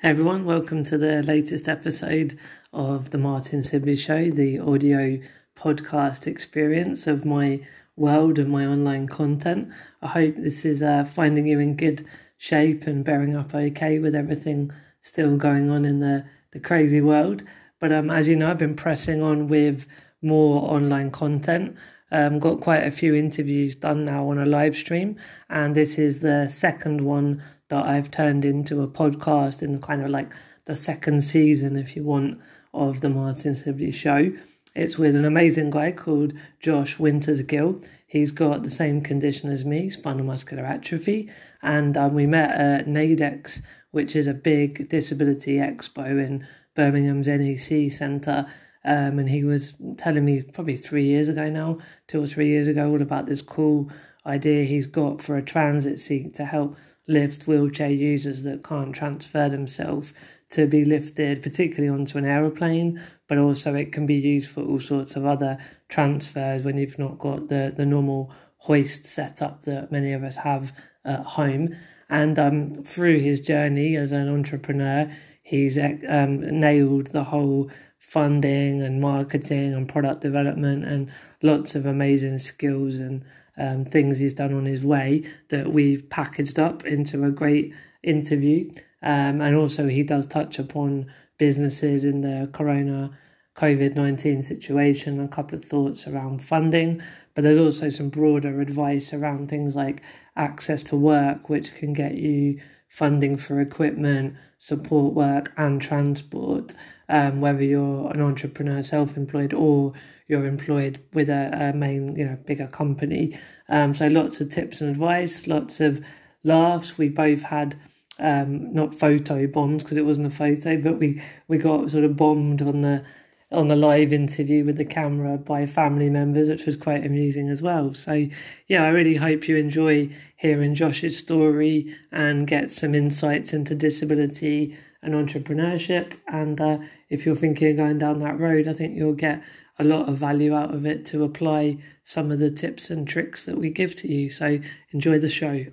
[0.00, 2.38] Hey everyone, welcome to the latest episode
[2.72, 5.18] of the Martin Sibley Show, the audio
[5.56, 9.70] podcast experience of my world and my online content.
[10.00, 12.06] I hope this is uh, finding you in good
[12.36, 14.70] shape and bearing up okay with everything
[15.00, 17.42] still going on in the, the crazy world.
[17.80, 19.88] But um, as you know, I've been pressing on with
[20.22, 21.76] more online content.
[22.12, 25.16] Um, got quite a few interviews done now on a live stream,
[25.50, 30.02] and this is the second one that I've turned into a podcast in the kind
[30.02, 30.32] of like
[30.64, 32.40] the second season, if you want,
[32.74, 34.32] of the Martin Sibley Show.
[34.74, 37.84] It's with an amazing guy called Josh Wintersgill.
[38.06, 41.30] He's got the same condition as me, spinal muscular atrophy,
[41.62, 43.60] and um, we met at Naidex,
[43.90, 48.46] which is a big disability expo in Birmingham's NEC Centre.
[48.84, 52.68] Um, and he was telling me probably three years ago now, two or three years
[52.68, 53.90] ago, all about this cool
[54.24, 56.76] idea he's got for a transit seat to help
[57.08, 60.12] lift wheelchair users that can't transfer themselves
[60.50, 64.80] to be lifted, particularly onto an aeroplane, but also it can be used for all
[64.80, 70.12] sorts of other transfers when you've not got the, the normal hoist setup that many
[70.12, 70.72] of us have
[71.04, 71.74] at home.
[72.08, 75.10] And um, through his journey as an entrepreneur,
[75.42, 81.10] he's um, nailed the whole funding and marketing and product development and
[81.42, 83.22] lots of amazing skills and
[83.58, 88.70] um, things he's done on his way that we've packaged up into a great interview.
[89.02, 93.16] Um, and also, he does touch upon businesses in the corona
[93.56, 97.02] COVID 19 situation, a couple of thoughts around funding,
[97.34, 100.00] but there's also some broader advice around things like
[100.36, 106.74] access to work, which can get you funding for equipment, support work, and transport,
[107.08, 109.92] um, whether you're an entrepreneur, self employed, or
[110.26, 113.38] you're employed with a, a main, you know, bigger company.
[113.68, 116.04] Um, so lots of tips and advice, lots of
[116.44, 116.98] laughs.
[116.98, 117.76] We both had
[118.18, 122.16] um, not photo bombs because it wasn't a photo, but we we got sort of
[122.16, 123.04] bombed on the
[123.50, 127.62] on the live interview with the camera by family members, which was quite amusing as
[127.62, 127.94] well.
[127.94, 128.26] So
[128.66, 134.76] yeah, I really hope you enjoy hearing Josh's story and get some insights into disability
[135.02, 136.14] and entrepreneurship.
[136.26, 136.78] And uh,
[137.08, 139.42] if you're thinking of going down that road, I think you'll get
[139.78, 143.44] a lot of value out of it to apply some of the tips and tricks
[143.44, 144.28] that we give to you.
[144.28, 144.58] So
[144.92, 145.66] enjoy the show.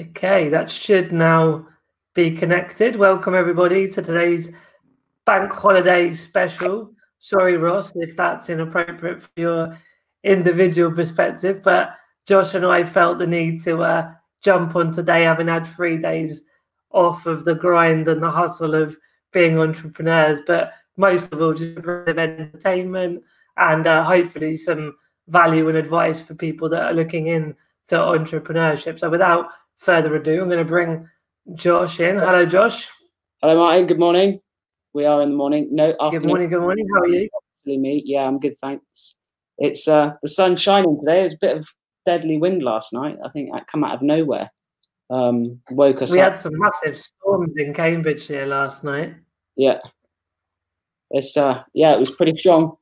[0.00, 1.66] Okay, that should now
[2.14, 2.96] be connected.
[2.96, 4.48] Welcome, everybody, to today's
[5.26, 6.90] bank holiday special.
[7.18, 9.78] Sorry, Ross, if that's inappropriate for your
[10.24, 11.96] individual perspective, but
[12.26, 14.10] Josh and I felt the need to uh,
[14.42, 16.44] jump on today, having had three days
[16.92, 18.96] off of the grind and the hustle of
[19.34, 23.22] being entrepreneurs, but most of all, just a bit of entertainment
[23.58, 24.96] and uh, hopefully some
[25.28, 27.54] value and advice for people that are looking in
[27.88, 28.98] to entrepreneurship.
[28.98, 29.48] So, without
[29.80, 31.08] further ado, I'm going to bring
[31.54, 32.18] Josh in.
[32.18, 32.88] Hello, Josh.
[33.42, 33.86] Hello, Martin.
[33.86, 34.40] Good morning.
[34.92, 35.68] We are in the morning.
[35.70, 36.20] No, afternoon.
[36.20, 36.48] Good morning.
[36.50, 36.86] Good morning.
[36.94, 37.28] How are you?
[37.66, 38.02] Me.
[38.04, 38.58] Yeah, I'm good.
[38.60, 39.16] Thanks.
[39.58, 41.20] It's uh, the sun shining today.
[41.20, 41.68] It was a bit of
[42.06, 43.16] deadly wind last night.
[43.24, 44.50] I think that come out of nowhere
[45.10, 46.32] um, woke us we up.
[46.32, 49.14] had some massive storms in Cambridge here last night.
[49.56, 49.78] Yeah.
[51.10, 52.76] It's uh yeah, it was pretty strong.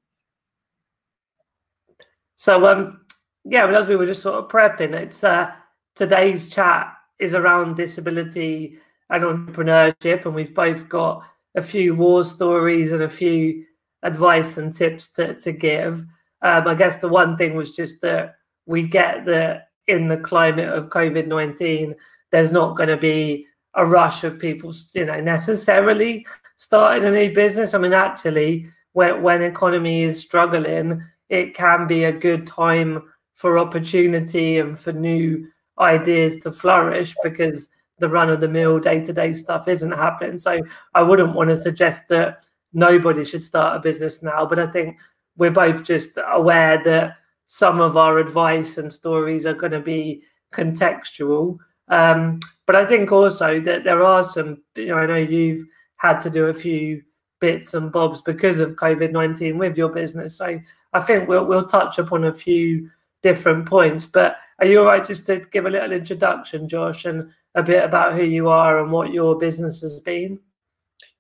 [2.37, 3.01] So um
[3.45, 5.51] yeah, as we were just sort of prepping, it's uh
[5.99, 8.79] today's chat is around disability
[9.11, 11.25] and entrepreneurship, and we've both got
[11.57, 13.65] a few war stories and a few
[14.05, 16.05] advice and tips to, to give.
[16.43, 18.37] Um, I guess the one thing was just that
[18.67, 21.97] we get that in the climate of COVID 19,
[22.31, 27.35] there's not going to be a rush of people, you know, necessarily starting a new
[27.35, 27.75] business.
[27.75, 33.03] I mean, actually, when when economy is struggling, it can be a good time
[33.35, 35.49] for opportunity and for new
[35.81, 37.69] ideas to flourish because
[37.99, 40.39] the run of the mill day to day stuff isn't happening.
[40.39, 40.61] So
[40.95, 44.99] I wouldn't want to suggest that nobody should start a business now, but I think
[45.37, 47.17] we're both just aware that
[47.47, 50.23] some of our advice and stories are going to be
[50.53, 51.59] contextual
[51.89, 55.65] um, but I think also that there are some, you know, I know you've
[55.97, 57.03] had to do a few
[57.41, 60.37] bits and bobs because of COVID 19 with your business.
[60.37, 60.59] So
[60.93, 62.91] I think we'll, we'll touch upon a few
[63.23, 64.07] different points.
[64.07, 67.85] But are you all right just to give a little introduction, Josh, and a bit
[67.85, 70.39] about who you are and what your business has been?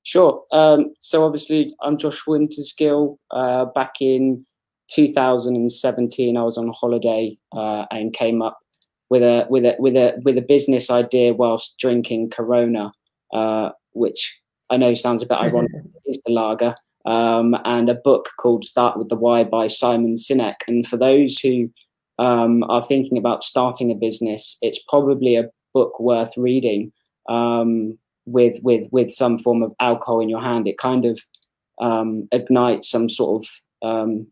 [0.03, 0.43] Sure.
[0.53, 3.19] Um, so obviously, I'm Josh Wintersgill.
[3.31, 4.45] Uh, back in
[4.91, 8.59] 2017, I was on holiday uh, and came up
[9.11, 12.93] with a with a with a with a business idea whilst drinking Corona,
[13.33, 14.39] uh, which
[14.71, 15.71] I know sounds a bit ironic.
[16.07, 16.75] is the lager,
[17.05, 20.57] um, and a book called Start with the Why by Simon Sinek.
[20.67, 21.71] And for those who
[22.19, 26.93] um, are thinking about starting a business, it's probably a book worth reading
[27.29, 30.67] um, with with with some form of alcohol in your hand.
[30.67, 31.21] It kind of
[31.81, 34.27] um, ignites some sort of um,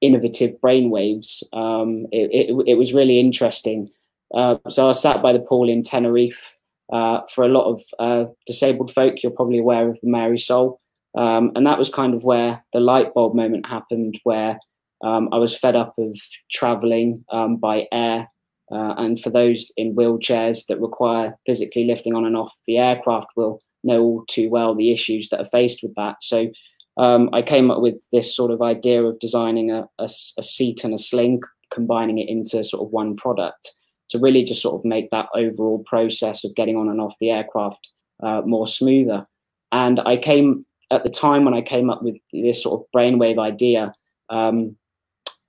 [0.00, 1.42] innovative brainwaves.
[1.52, 3.90] Um, it, it, it, was really interesting.
[4.34, 6.54] Uh, so I sat by the pool in Tenerife.
[6.92, 10.36] Uh, for a lot of uh, disabled folk, you're probably aware of the Mar y
[10.36, 10.80] Sol.
[11.16, 14.58] Um, and that was kind of where the light bulb moment happened, where
[15.02, 16.16] um, I was fed up of
[16.50, 18.28] traveling um, by air.
[18.72, 23.26] Uh, and for those in wheelchairs that require physically lifting on and off the aircraft,
[23.36, 26.16] will know all too well the issues that are faced with that.
[26.22, 26.48] So
[26.96, 30.84] um, I came up with this sort of idea of designing a, a, a, seat
[30.84, 31.40] and a sling,
[31.72, 33.72] combining it into sort of one product
[34.10, 37.30] to really just sort of make that overall process of getting on and off the
[37.30, 37.88] aircraft
[38.22, 39.26] uh, more smoother.
[39.72, 43.38] And I came at the time when I came up with this sort of brainwave
[43.38, 43.94] idea,
[44.28, 44.76] um,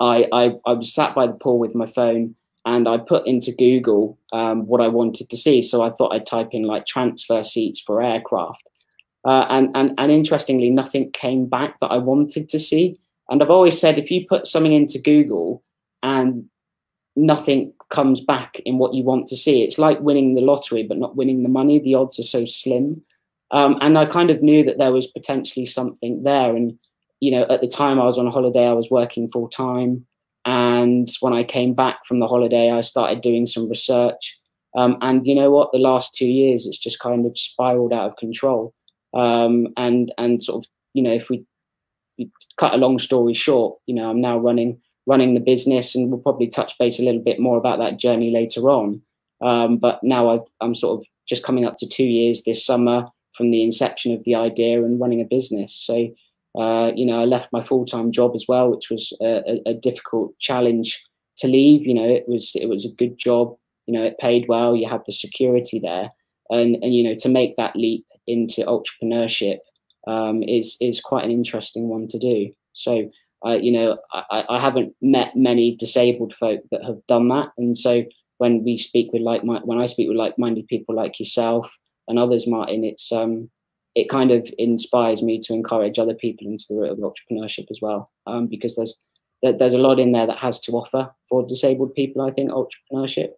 [0.01, 3.51] I, I, I, was sat by the pool with my phone and I put into
[3.51, 5.62] Google um, what I wanted to see.
[5.62, 8.63] So I thought I'd type in like transfer seats for aircraft.
[9.24, 13.00] Uh, and, and, and interestingly, nothing came back that I wanted to see.
[13.30, 15.63] And I've always said if you put something into Google
[16.01, 16.45] and
[17.15, 20.98] nothing comes back in what you want to see, it's like winning the lottery, but
[20.98, 21.77] not winning the money.
[21.77, 23.03] The odds are so slim.
[23.51, 26.56] Um, and I kind of knew that there was potentially something there.
[26.56, 26.80] And
[27.22, 30.06] you know, at the time I was on a holiday, I was working full time.
[30.44, 34.38] And when I came back from the holiday, I started doing some research.
[34.76, 35.72] Um, and you know what?
[35.72, 38.74] The last two years, it's just kind of spiraled out of control.
[39.14, 41.46] Um, and and sort of, you know, if we,
[42.18, 46.10] we cut a long story short, you know, I'm now running running the business, and
[46.10, 49.02] we'll probably touch base a little bit more about that journey later on.
[49.42, 53.06] Um, but now i am sort of just coming up to two years this summer
[53.34, 55.74] from the inception of the idea and running a business.
[55.74, 56.10] So
[56.57, 59.74] uh, you know, I left my full time job as well, which was a, a,
[59.74, 61.01] difficult challenge
[61.38, 61.88] to leave.
[61.88, 63.56] You know, it was it was a good job.
[63.88, 64.75] You know, it paid well.
[64.75, 66.09] You had the security there,
[66.50, 69.59] and and you know, to make that leap into entrepreneurship
[70.07, 72.51] um, is is quite an interesting one to do.
[72.74, 73.09] So,
[73.45, 77.77] uh, you know, I, I haven't met many disabled folk that have done that, and
[77.77, 78.03] so
[78.39, 81.71] when we speak with like when I speak with like minded people like yourself
[82.09, 83.50] and others, Martin, it's um
[83.96, 87.80] it kind of inspires me to encourage other people into the route of entrepreneurship as
[87.82, 89.02] well, um, because there's
[89.44, 92.22] there's a lot in there that has to offer for disabled people.
[92.22, 93.30] I think entrepreneurship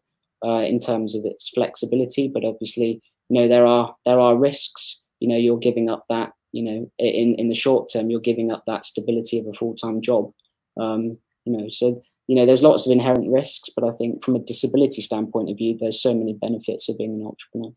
[0.45, 5.01] uh, in terms of its flexibility, but obviously, you know, there are there are risks.
[5.19, 6.33] You know, you're giving up that.
[6.51, 9.75] You know, in in the short term, you're giving up that stability of a full
[9.75, 10.31] time job.
[10.79, 14.35] Um, you know, so you know, there's lots of inherent risks, but I think from
[14.35, 17.73] a disability standpoint of view, there's so many benefits of being an entrepreneur.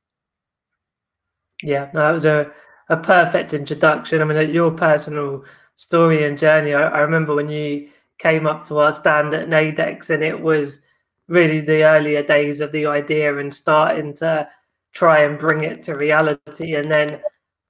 [1.62, 2.52] Yeah, that was a
[2.88, 4.20] a perfect introduction.
[4.20, 5.44] I mean, your personal
[5.76, 6.74] story and journey.
[6.74, 7.88] I, I, remember when you
[8.18, 10.80] came up to our stand at Naidex, and it was
[11.28, 14.48] really the earlier days of the idea and starting to
[14.92, 16.74] try and bring it to reality.
[16.74, 17.20] And then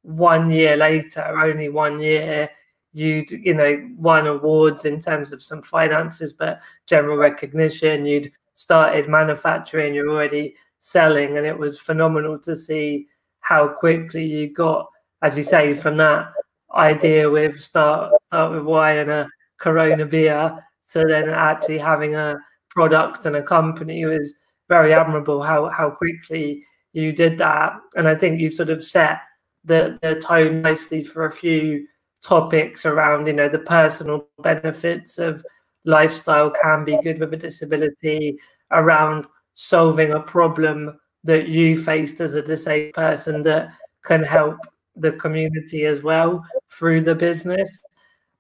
[0.03, 2.49] one year later, only one year,
[2.93, 8.07] you'd you know won awards in terms of some finances, but general recognition.
[8.07, 9.95] You'd started manufacturing.
[9.95, 13.09] You're already selling, and it was phenomenal to see
[13.41, 14.91] how quickly you got
[15.23, 16.33] as you say, from that
[16.75, 19.29] idea with start start with why and a
[19.59, 22.37] Corona beer, so then actually having a
[22.71, 24.35] product and a company was
[24.69, 25.43] very admirable.
[25.43, 29.21] How how quickly you did that, and I think you sort of set
[29.65, 31.87] the the tone nicely for a few
[32.23, 35.45] topics around you know the personal benefits of
[35.85, 38.37] lifestyle can be good with a disability
[38.73, 43.71] around solving a problem that you faced as a disabled person that
[44.05, 44.59] can help
[44.97, 47.81] the community as well through the business,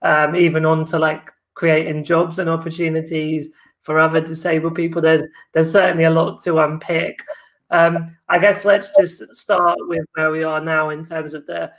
[0.02, 3.48] um, even on to like creating jobs and opportunities
[3.82, 5.00] for other disabled people.
[5.00, 7.20] There's there's certainly a lot to unpick.
[7.70, 11.70] Um, I guess let's just start with where we are now in terms of the,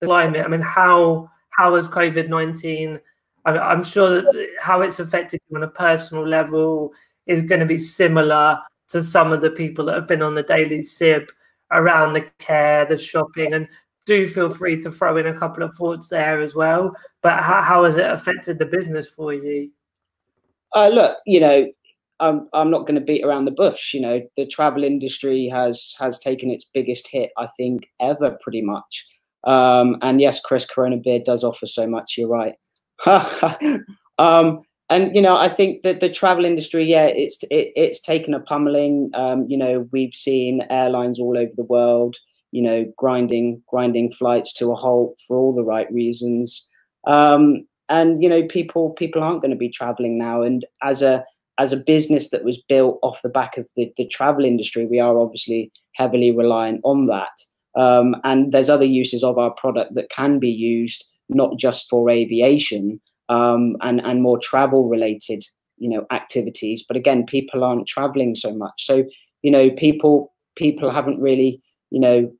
[0.00, 0.44] the climate.
[0.44, 3.00] I mean, how how has COVID nineteen?
[3.44, 6.92] I'm sure that how it's affected you on a personal level
[7.26, 10.42] is going to be similar to some of the people that have been on the
[10.42, 11.28] daily sib
[11.72, 13.66] around the care, the shopping, and
[14.06, 16.94] do feel free to throw in a couple of thoughts there as well.
[17.22, 19.70] But how, how has it affected the business for you?
[20.74, 21.66] Uh, look, you know,
[22.20, 23.92] I'm I'm not going to beat around the bush.
[23.92, 28.62] You know, the travel industry has has taken its biggest hit, I think, ever, pretty
[28.62, 29.06] much.
[29.44, 32.16] Um, and yes, Chris Corona Beer does offer so much.
[32.16, 32.54] You're right.
[34.18, 38.34] um, and you know, I think that the travel industry, yeah, it's it, it's taken
[38.34, 39.10] a pummeling.
[39.14, 42.16] Um, you know, we've seen airlines all over the world
[42.52, 46.68] you know, grinding grinding flights to a halt for all the right reasons.
[47.06, 50.42] Um, and you know, people people aren't going to be traveling now.
[50.42, 51.24] And as a
[51.58, 55.00] as a business that was built off the back of the, the travel industry, we
[55.00, 57.32] are obviously heavily reliant on that.
[57.74, 62.10] Um, and there's other uses of our product that can be used not just for
[62.10, 65.42] aviation um, and and more travel related
[65.78, 66.84] you know activities.
[66.86, 69.04] But again, people aren't traveling so much, so
[69.42, 71.60] you know people people haven't really
[71.92, 72.32] you know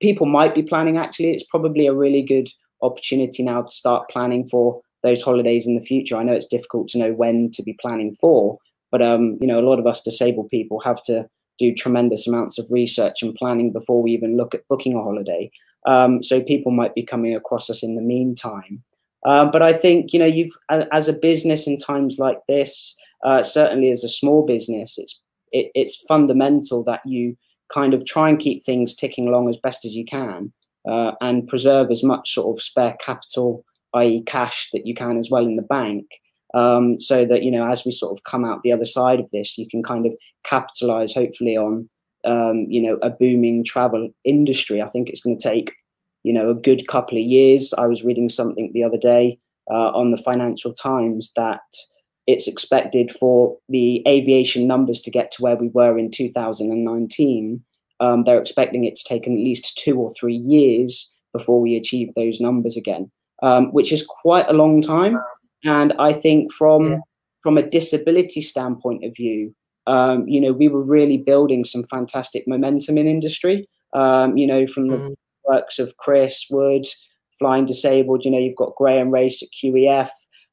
[0.00, 0.96] people might be planning.
[0.96, 2.48] Actually, it's probably a really good
[2.82, 6.16] opportunity now to start planning for those holidays in the future.
[6.16, 8.58] I know it's difficult to know when to be planning for,
[8.90, 12.58] but um, you know, a lot of us disabled people have to do tremendous amounts
[12.58, 15.50] of research and planning before we even look at booking a holiday.
[15.86, 18.82] Um, so people might be coming across us in the meantime.
[19.26, 23.42] Uh, but I think you know, you've as a business in times like this, uh,
[23.42, 27.36] certainly as a small business, it's it, it's fundamental that you
[27.72, 30.52] kind of try and keep things ticking along as best as you can
[30.88, 35.30] uh, and preserve as much sort of spare capital, i.e., cash, that you can as
[35.30, 36.06] well in the bank.
[36.54, 39.30] Um, so that you know, as we sort of come out the other side of
[39.30, 40.12] this, you can kind of
[40.44, 41.88] capitalize, hopefully, on
[42.24, 44.80] um, you know a booming travel industry.
[44.80, 45.72] I think it's going to take
[46.22, 47.74] you know a good couple of years.
[47.76, 49.38] I was reading something the other day
[49.70, 51.60] uh, on the Financial Times that
[52.28, 57.64] it's expected for the aviation numbers to get to where we were in 2019
[58.00, 62.12] um, they're expecting it to take at least two or three years before we achieve
[62.14, 63.10] those numbers again,
[63.42, 65.18] um, which is quite a long time.
[65.64, 66.98] And I think from yeah.
[67.42, 69.54] from a disability standpoint of view,
[69.86, 73.68] um, you know, we were really building some fantastic momentum in industry.
[73.94, 75.14] Um, you know, from the mm.
[75.44, 76.96] works of Chris Woods,
[77.38, 78.24] Flying Disabled.
[78.24, 80.08] You know, you've got Graham Race at QEF.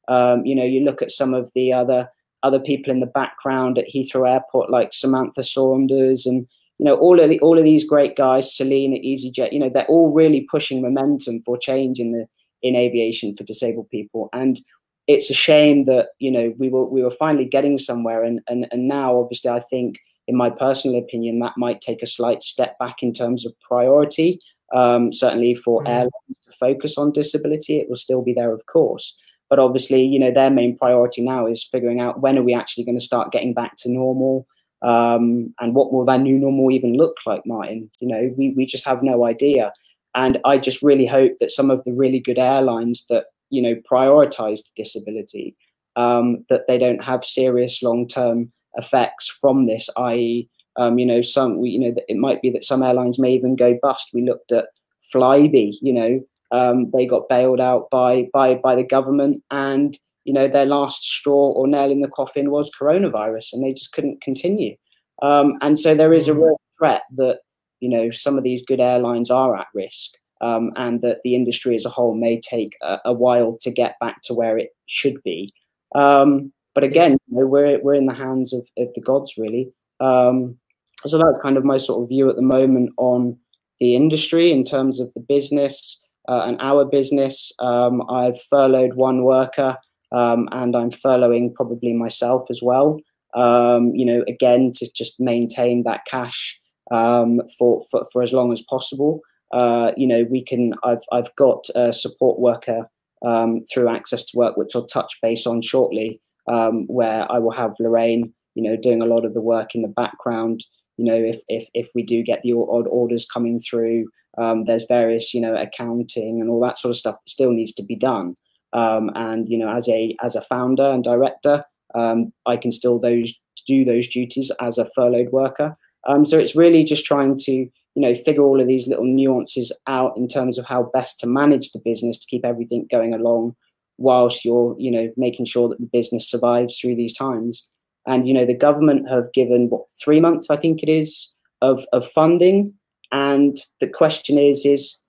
[0.08, 2.08] Um, you know, you look at some of the other
[2.42, 6.46] other people in the background at Heathrow Airport, like Samantha Saunders and
[6.78, 9.70] you know, all of the all of these great guys, Celine at EasyJet, you know,
[9.70, 12.26] they're all really pushing momentum for change in the
[12.62, 14.28] in aviation for disabled people.
[14.32, 14.60] And
[15.06, 18.66] it's a shame that, you know, we were we were finally getting somewhere and and,
[18.70, 19.96] and now obviously I think
[20.28, 24.40] in my personal opinion that might take a slight step back in terms of priority.
[24.74, 25.88] Um, certainly for mm.
[25.88, 29.16] airlines to focus on disability, it will still be there, of course.
[29.48, 32.84] But obviously, you know, their main priority now is figuring out when are we actually
[32.84, 34.46] going to start getting back to normal
[34.82, 37.90] um, and what will that new normal even look like, Martin?
[38.00, 39.72] You know, we, we just have no idea.
[40.14, 43.74] And I just really hope that some of the really good airlines that, you know,
[43.90, 45.56] prioritize disability,
[45.96, 50.48] um, that they don't have serious long-term effects from this, i.e.,
[50.78, 53.78] um, you know, some, you know, it might be that some airlines may even go
[53.80, 54.10] bust.
[54.12, 54.66] We looked at
[55.12, 56.20] Flybe, you know,
[56.52, 61.04] um, they got bailed out by, by, by the government and you know, their last
[61.04, 64.74] straw or nail in the coffin was coronavirus, and they just couldn't continue.
[65.22, 67.38] Um, and so there is a real threat that
[67.78, 70.10] you know some of these good airlines are at risk,
[70.40, 73.94] um, and that the industry as a whole may take a, a while to get
[74.00, 75.54] back to where it should be.
[75.94, 79.70] Um, but again, you know, we're we're in the hands of, of the gods, really.
[80.00, 80.58] Um,
[81.06, 83.38] so that's kind of my sort of view at the moment on
[83.78, 87.52] the industry in terms of the business uh, and our business.
[87.58, 89.76] Um, I've furloughed one worker
[90.12, 93.00] um, and I'm furloughing probably myself as well.
[93.34, 96.58] Um, you know, again to just maintain that cash
[96.90, 99.20] um, for, for for as long as possible.
[99.52, 100.74] Uh, you know, we can.
[100.82, 102.88] I've I've got a support worker
[103.24, 107.52] um, through Access to Work, which I'll touch base on shortly, um, where I will
[107.52, 110.64] have Lorraine, you know, doing a lot of the work in the background.
[110.96, 114.06] You know, if if if we do get the odd orders coming through,
[114.38, 117.72] um, there's various you know accounting and all that sort of stuff that still needs
[117.74, 118.34] to be done.
[118.72, 121.64] Um, and you know, as a as a founder and director,
[121.94, 123.34] um, I can still those
[123.66, 125.76] do those duties as a furloughed worker.
[126.06, 129.72] Um, so it's really just trying to you know figure all of these little nuances
[129.86, 133.56] out in terms of how best to manage the business to keep everything going along
[133.98, 137.66] whilst you're you know making sure that the business survives through these times
[138.06, 141.84] and you know the government have given what three months i think it is of
[141.92, 142.72] of funding
[143.16, 145.00] and the question is is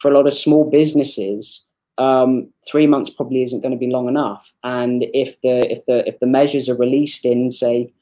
[0.00, 1.66] for a lot of small businesses
[1.98, 4.50] um, three months probably isn't going to be long enough.
[4.64, 7.92] And if the if the if the measures are released in say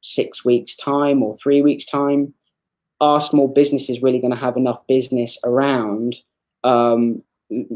[0.00, 2.32] six weeks time or three weeks time,
[3.00, 6.16] are small businesses really going to have enough business around
[6.62, 7.22] um,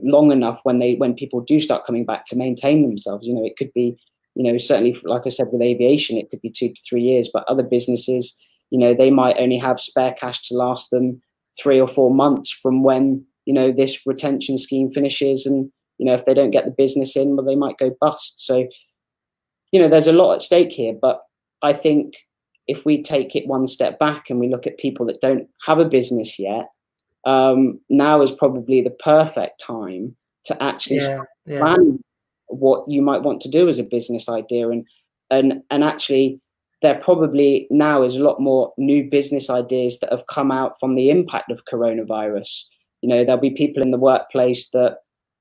[0.02, 3.26] long enough when they when people do start coming back to maintain themselves?
[3.26, 3.98] You know, it could be
[4.34, 7.28] you know certainly like I said with aviation, it could be two to three years,
[7.30, 8.38] but other businesses,
[8.70, 11.20] you know, they might only have spare cash to last them
[11.60, 16.14] three or four months from when you know this retention scheme finishes and you know
[16.14, 18.66] if they don't get the business in well they might go bust so
[19.72, 21.22] you know there's a lot at stake here but
[21.62, 22.14] i think
[22.66, 25.78] if we take it one step back and we look at people that don't have
[25.78, 26.66] a business yet
[27.24, 31.58] um, now is probably the perfect time to actually yeah, yeah.
[31.58, 31.98] plan
[32.46, 34.86] what you might want to do as a business idea and
[35.30, 36.40] and and actually
[36.82, 40.94] there probably now is a lot more new business ideas that have come out from
[40.94, 42.64] the impact of coronavirus.
[43.02, 44.98] You know, there'll be people in the workplace that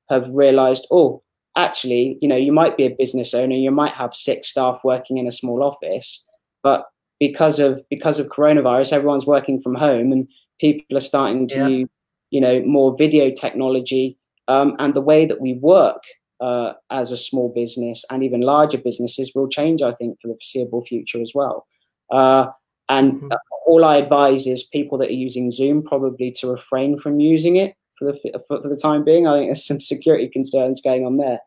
[0.10, 1.22] have realized, oh,
[1.56, 5.18] actually, you know, you might be a business owner, you might have six staff working
[5.18, 6.24] in a small office,
[6.64, 6.86] but
[7.20, 10.28] because of because of coronavirus, everyone's working from home and
[10.60, 11.68] people are starting to yeah.
[11.68, 11.90] use,
[12.32, 14.18] you know, more video technology.
[14.48, 16.04] Um, and the way that we work
[16.40, 20.36] uh, as a small business and even larger businesses will change, I think, for the
[20.36, 21.68] foreseeable future as well.
[22.12, 22.48] Uh,
[22.90, 23.32] and mm-hmm.
[23.66, 27.76] all I advise is people that are using Zoom probably to refrain from using it
[27.98, 29.28] for the for, for the time being.
[29.28, 31.40] I think there's some security concerns going on there.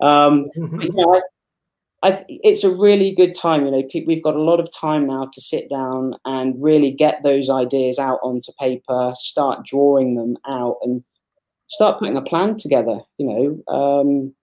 [0.00, 0.82] Um, mm-hmm.
[0.82, 1.14] you know,
[2.02, 3.64] I, I, it's a really good time.
[3.64, 7.22] You know, we've got a lot of time now to sit down and really get
[7.22, 11.02] those ideas out onto paper, start drawing them out, and
[11.72, 13.00] start putting a plan together.
[13.18, 13.26] You
[13.66, 14.34] know, um,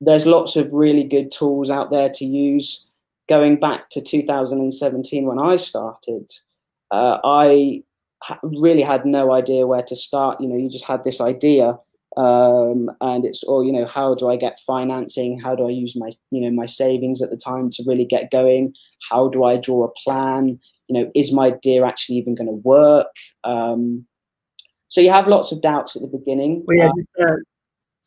[0.00, 2.86] there's lots of really good tools out there to use.
[3.28, 6.28] Going back to 2017 when I started,
[6.90, 7.84] uh, I
[8.24, 10.40] ha- really had no idea where to start.
[10.40, 11.78] You know, you just had this idea,
[12.16, 15.38] um, and it's all you know, how do I get financing?
[15.38, 18.32] How do I use my you know my savings at the time to really get
[18.32, 18.74] going?
[19.08, 20.58] How do I draw a plan?
[20.88, 23.14] You know, is my idea actually even going to work?
[23.44, 24.06] Um,
[24.90, 26.64] so you have lots of doubts at the beginning.
[26.66, 27.36] Well, yeah, um, just, uh,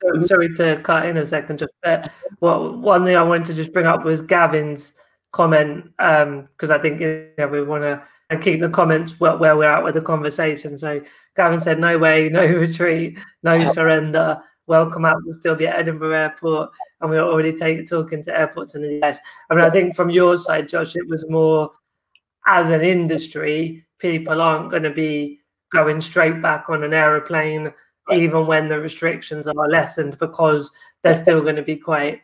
[0.01, 1.59] sorry, sorry to cut in a second.
[1.59, 2.07] Just uh,
[2.41, 4.93] well, one thing I wanted to just bring up was Gavin's
[5.31, 8.03] comment because um, I think you know, we want to
[8.41, 10.77] keep the comments where, where, we're at with the conversation.
[10.77, 11.01] So
[11.37, 14.41] Gavin said, "No way, no retreat, no surrender.
[14.67, 15.17] Welcome out.
[15.25, 19.01] We'll still be at Edinburgh Airport, and we're already take, talking to airports in the
[19.03, 21.71] US." I mean, I think from your side, Josh, it was more
[22.45, 25.39] as an industry, people aren't going to be
[25.73, 27.73] going straight back on an aeroplane,
[28.13, 32.21] even when the restrictions are lessened, because they're still going to be quite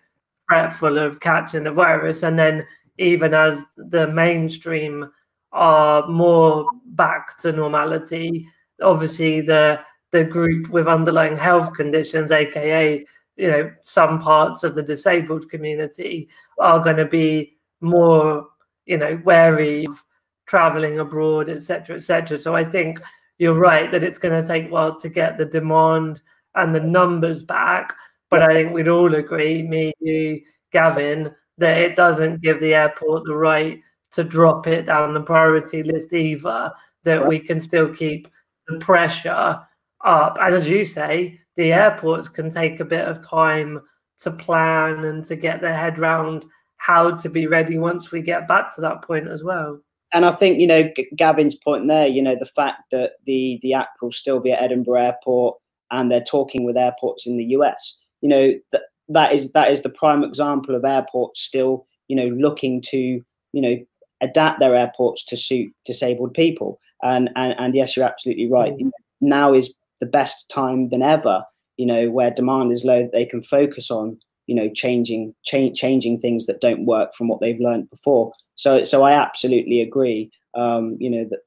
[0.48, 2.24] fretful of catching the virus.
[2.24, 2.66] And then,
[2.98, 5.10] even as the mainstream
[5.52, 8.48] are more back to normality,
[8.82, 9.80] obviously the
[10.12, 13.06] the group with underlying health conditions, aka
[13.38, 16.28] you know some parts of the disabled community,
[16.60, 18.48] are going to be more
[18.86, 20.04] you know wary of
[20.46, 22.38] traveling abroad, etc., etc.
[22.38, 23.00] So I think
[23.40, 26.22] you're right that it's going to take a while to get the demand
[26.56, 27.94] and the numbers back.
[28.30, 33.24] But I think we'd all agree, me, you, Gavin, that it doesn't give the airport
[33.26, 33.80] the right
[34.12, 36.72] to drop it down the priority list either,
[37.04, 38.28] that we can still keep
[38.68, 39.60] the pressure
[40.04, 40.38] up.
[40.40, 43.82] And as you say, the airports can take a bit of time
[44.20, 46.46] to plan and to get their head round
[46.78, 49.82] how to be ready once we get back to that point as well
[50.14, 52.08] and I think you know Gavin's point there.
[52.08, 55.58] You know the fact that the the app will still be at Edinburgh Airport,
[55.92, 57.98] and they're talking with airports in the US.
[58.22, 62.28] You know that that is that is the prime example of airports still you know
[62.28, 63.78] looking to you know
[64.22, 66.80] adapt their airports to suit disabled people.
[67.02, 68.74] And and and yes, you're absolutely right.
[68.74, 68.90] Mm-hmm.
[69.22, 71.44] Now is the best time than ever.
[71.78, 74.18] You know where demand is low, they can focus on
[74.48, 78.84] you know changing cha- changing things that don't work from what they've learned before so
[78.84, 81.40] so i absolutely agree um, you know that,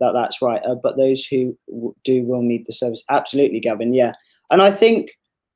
[0.00, 0.60] that that's right.
[0.64, 3.04] Uh, but those who w- do will need the service.
[3.08, 4.12] Absolutely gavin yeah.
[4.50, 5.10] And i think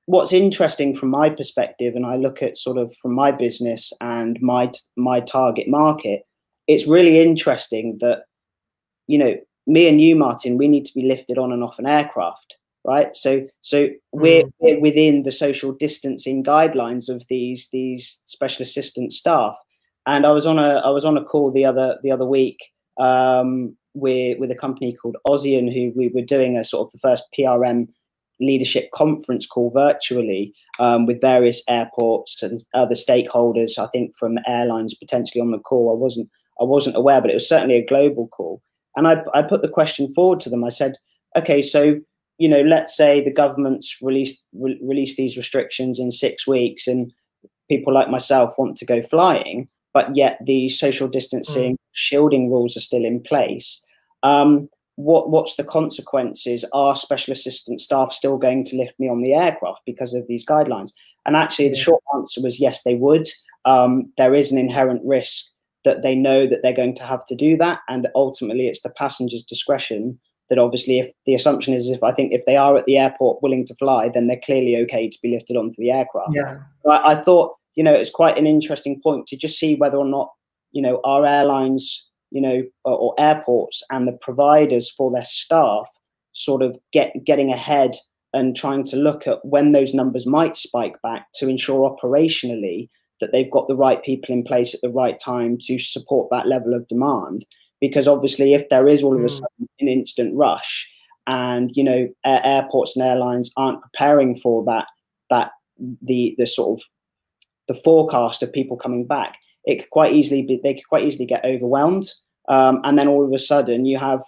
[0.07, 4.41] what's interesting from my perspective and i look at sort of from my business and
[4.43, 6.23] my my target market
[6.67, 8.25] it's really interesting that
[9.07, 11.87] you know me and you martin we need to be lifted on and off an
[11.87, 13.15] aircraft right?
[13.15, 14.53] So so we're, mm.
[14.59, 19.57] we're, within the social distancing guidelines of these these special assistant staff
[20.07, 22.59] and i was on a i was on a call the other the other week
[23.01, 26.99] um, with with a company called Ozian, who we were doing a sort of the
[26.99, 27.89] first prm
[28.41, 34.95] leadership conference call virtually um, with various airports and other stakeholders i think from airlines
[34.95, 35.91] potentially on the call.
[35.91, 36.29] I wasn't
[36.61, 38.63] i wasn't aware but it was certainly a global call.
[38.97, 40.65] And i, I put the question forward to them.
[40.65, 40.97] I said
[41.37, 42.01] okay so
[42.43, 47.13] you know, let's say the government's released re- release these restrictions in six weeks, and
[47.71, 51.79] people like myself want to go flying, but yet the social distancing, mm.
[51.93, 53.85] shielding rules are still in place.
[54.23, 56.65] Um, what what's the consequences?
[56.73, 60.45] Are special assistant staff still going to lift me on the aircraft because of these
[60.45, 60.93] guidelines?
[61.25, 63.29] And actually, the short answer was yes, they would.
[63.65, 65.47] Um, there is an inherent risk
[65.85, 68.91] that they know that they're going to have to do that, and ultimately, it's the
[68.91, 70.19] passenger's discretion
[70.53, 73.43] that obviously if the assumption is if I think if they are at the airport
[73.43, 76.33] willing to fly, then they're clearly okay to be lifted onto the aircraft.
[76.35, 76.59] Yeah.
[76.87, 80.05] I, I thought, you know, it's quite an interesting point to just see whether or
[80.05, 80.31] not,
[80.73, 85.89] you know, our airlines, you know, or, or airports and the providers for their staff
[86.35, 87.97] sort of get getting ahead
[88.35, 92.89] and trying to look at when those numbers might spike back to ensure operationally
[93.21, 96.49] that they've got the right people in place at the right time to support that
[96.49, 97.45] level of demand.
[97.81, 99.31] Because obviously, if there is all of a mm.
[99.31, 100.89] sudden an instant rush,
[101.27, 104.87] and you know airports and airlines aren't preparing for that,
[105.31, 105.53] that
[106.01, 106.85] the the sort of
[107.69, 111.27] the forecast of people coming back, it could quite easily be they could quite easily
[111.27, 112.09] get overwhelmed,
[112.49, 114.23] um, and then all of a sudden you have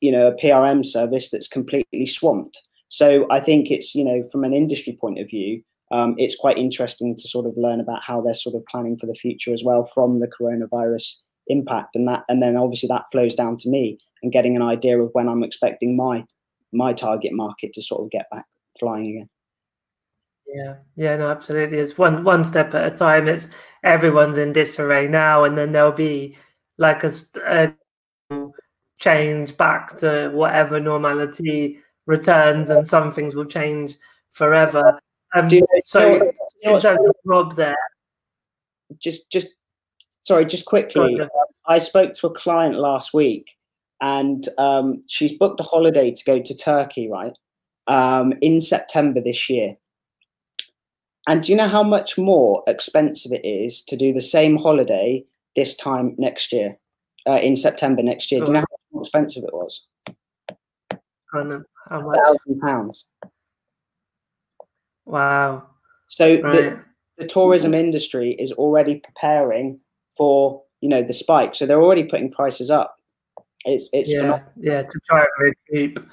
[0.00, 2.60] you know a PRM service that's completely swamped.
[2.88, 6.58] So I think it's you know from an industry point of view, um, it's quite
[6.58, 9.62] interesting to sort of learn about how they're sort of planning for the future as
[9.64, 11.16] well from the coronavirus
[11.48, 14.98] impact and that and then obviously that flows down to me and getting an idea
[14.98, 16.24] of when I'm expecting my
[16.72, 18.46] my target market to sort of get back
[18.80, 19.28] flying again.
[20.46, 21.78] Yeah, yeah, no, absolutely.
[21.78, 23.28] It's one one step at a time.
[23.28, 23.48] It's
[23.82, 26.36] everyone's in disarray now, and then there'll be
[26.78, 27.12] like a,
[27.46, 27.72] a
[29.00, 33.96] change back to whatever normality returns, and some things will change
[34.32, 35.00] forever.
[35.34, 36.32] Um, you know, so, you
[36.64, 37.76] know, in terms of Rob, there,
[38.98, 39.48] just just
[40.22, 41.18] sorry, just quickly,
[41.66, 43.50] I spoke to a client last week,
[44.00, 47.32] and um, she's booked a holiday to go to Turkey, right,
[47.86, 49.76] um, in September this year.
[51.26, 55.24] And do you know how much more expensive it is to do the same holiday
[55.56, 56.76] this time next year,
[57.26, 58.40] uh, in September next year?
[58.40, 59.86] Do you know how much expensive it was?
[61.32, 61.62] I know.
[61.88, 62.16] How much?
[62.16, 63.08] Thousand pounds.
[65.06, 65.64] Wow.
[66.08, 66.52] So right.
[66.52, 66.80] the,
[67.18, 69.80] the tourism industry is already preparing
[70.16, 72.96] for you know the spike, so they're already putting prices up.
[73.64, 76.06] It's it's yeah yeah to try and recoup.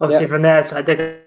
[0.00, 1.20] Obviously, from their side, they're going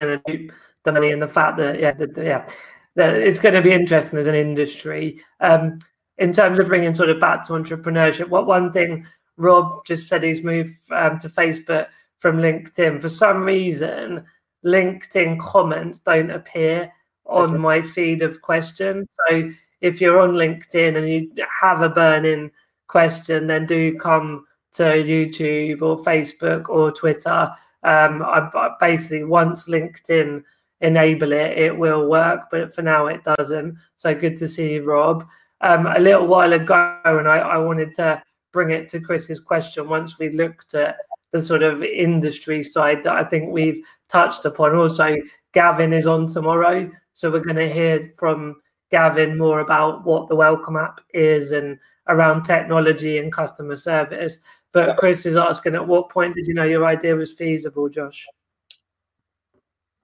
[0.00, 0.52] to recoup
[0.84, 2.48] the money and the fact that yeah the, yeah
[2.96, 5.20] that it's going to be interesting as an industry.
[5.40, 5.78] Um,
[6.18, 9.04] in terms of bringing sort of back to entrepreneurship, what one thing
[9.36, 13.02] Rob just said he's moved um, to Facebook from LinkedIn.
[13.02, 14.24] For some reason,
[14.64, 16.92] LinkedIn comments don't appear
[17.26, 17.58] on okay.
[17.58, 19.08] my feed of questions.
[19.28, 22.50] So if you're on LinkedIn and you have a burning
[22.86, 27.50] question, then do come to YouTube or Facebook or Twitter.
[27.82, 30.44] Um, I, I basically once LinkedIn
[30.80, 33.76] enable it, it will work, but for now it doesn't.
[33.96, 35.24] So good to see you, Rob.
[35.60, 39.88] Um, a little while ago, and I, I wanted to bring it to Chris's question
[39.88, 40.96] once we looked at
[41.32, 44.76] the sort of industry side that I think we've touched upon.
[44.76, 45.16] Also,
[45.52, 48.56] Gavin is on tomorrow, so we're going to hear from
[48.90, 54.38] Gavin more about what the Welcome app is and around technology and customer service.
[54.72, 58.26] But Chris is asking, at what point did you know your idea was feasible, Josh?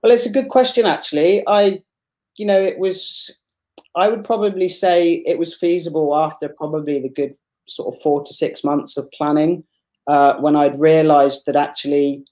[0.03, 1.43] Well, it's a good question, actually.
[1.47, 1.83] I,
[2.37, 3.31] you know, it was,
[3.97, 7.35] I would probably say it was feasible after probably the good
[7.69, 9.65] sort of four to six months of planning
[10.07, 12.25] uh, when I'd realized that actually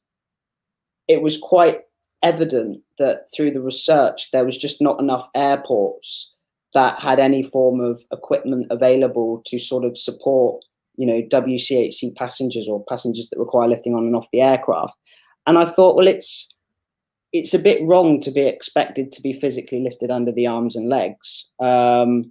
[1.06, 1.80] it was quite
[2.22, 6.34] evident that through the research there was just not enough airports
[6.74, 10.64] that had any form of equipment available to sort of support
[10.96, 14.94] you know WCHC passengers or passengers that require lifting on and off the aircraft
[15.46, 16.52] and I thought well it's
[17.32, 20.88] it's a bit wrong to be expected to be physically lifted under the arms and
[20.88, 22.24] legs um,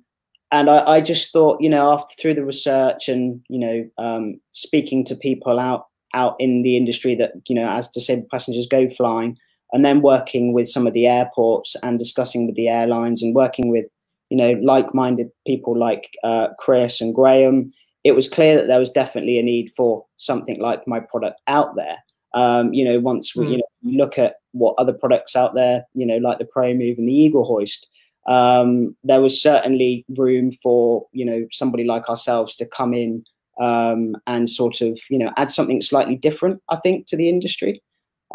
[0.52, 4.40] and I, I, just thought, you know, after through the research and you know, um,
[4.54, 8.90] speaking to people out out in the industry that you know, as disabled passengers go
[8.90, 9.38] flying,
[9.74, 13.70] and then working with some of the airports and discussing with the airlines and working
[13.70, 13.86] with
[14.30, 18.92] you know like-minded people like uh, Chris and Graham, it was clear that there was
[18.92, 21.98] definitely a need for something like my product out there.
[22.34, 23.52] Um, you know, once we mm.
[23.52, 26.98] you know look at what other products out there, you know, like the Pro Move
[26.98, 27.88] and the Eagle Hoist
[28.28, 33.24] um, there was certainly room for you know somebody like ourselves to come in
[33.60, 36.62] um, and sort of you know add something slightly different.
[36.70, 37.82] I think to the industry.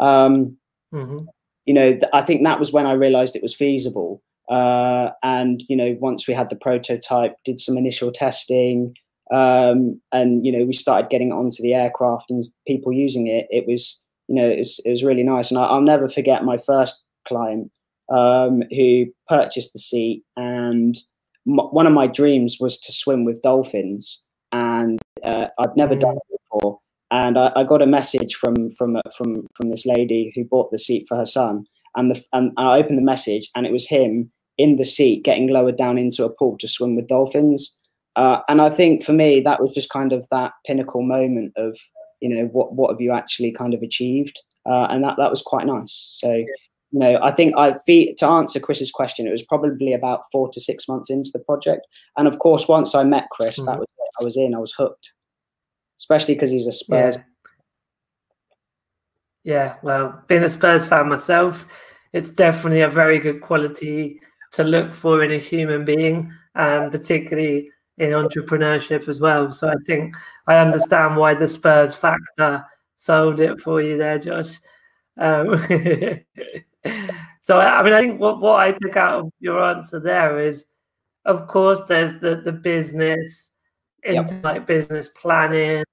[0.01, 0.57] Um,
[0.93, 1.19] mm-hmm.
[1.65, 4.21] You know, th- I think that was when I realised it was feasible.
[4.49, 8.95] Uh, and you know, once we had the prototype, did some initial testing,
[9.31, 13.47] um, and you know, we started getting it onto the aircraft and people using it.
[13.51, 14.02] It was
[14.33, 15.51] you know, it was, it was really nice.
[15.51, 17.71] And I, I'll never forget my first client
[18.11, 20.97] um, who purchased the seat, and
[21.47, 26.17] m- one of my dreams was to swim with dolphins, and uh, I'd never done
[26.17, 26.79] it before.
[27.11, 30.71] And I, I, got a message from from uh, from from this lady who bought
[30.71, 31.65] the seat for her son,
[31.95, 35.49] and the and I opened the message, and it was him in the seat getting
[35.49, 37.77] lowered down into a pool to swim with dolphins.
[38.15, 41.77] Uh, and I think for me that was just kind of that pinnacle moment of
[42.23, 45.41] you know what what have you actually kind of achieved, uh, and that that was
[45.41, 45.93] quite nice.
[46.21, 50.21] So you know, I think I feel to answer Chris's question, it was probably about
[50.31, 51.85] four to six months into the project,
[52.17, 53.65] and of course, once I met Chris, mm-hmm.
[53.65, 54.11] that was it.
[54.19, 55.13] I was in, I was hooked,
[55.99, 57.17] especially because he's a Spurs.
[59.43, 59.53] Yeah.
[59.53, 61.67] yeah, well, being a Spurs fan myself,
[62.13, 64.19] it's definitely a very good quality
[64.53, 66.31] to look for in a human being.
[66.55, 69.51] um, particularly in entrepreneurship as well.
[69.51, 70.15] So I think
[70.47, 72.65] I understand why the Spurs factor
[72.97, 74.57] sold it for you there, Josh.
[75.17, 75.57] Um,
[77.41, 80.65] so I mean, I think what, what I took out of your answer there is,
[81.25, 83.51] of course, there's the the business
[84.03, 84.43] into yep.
[84.43, 85.83] like business planning.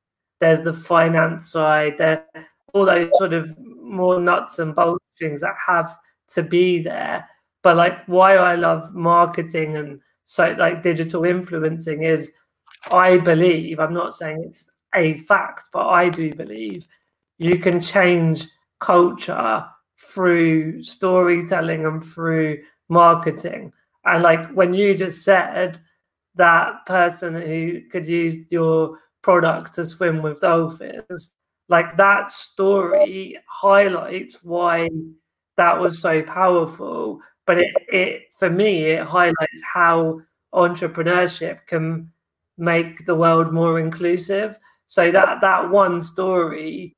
[0.40, 1.98] There's the finance side.
[1.98, 2.24] There,
[2.72, 5.96] all those sort of more nuts and bolts things that have
[6.34, 7.28] to be there.
[7.62, 12.32] But like, why I love marketing and so like digital influencing is,
[12.90, 16.86] I believe I'm not saying it's a fact, but I do believe
[17.38, 18.46] you can change
[18.80, 19.64] culture
[20.00, 23.72] through storytelling and through marketing.
[24.04, 25.78] And like when you just said
[26.36, 31.32] that person who could use your product to swim with dolphins,
[31.68, 34.88] like that story highlights why
[35.56, 37.20] that was so powerful.
[37.46, 40.20] But it, it for me, it highlights how
[40.54, 42.10] entrepreneurship can
[42.58, 44.58] make the world more inclusive.
[44.86, 46.96] So that that one story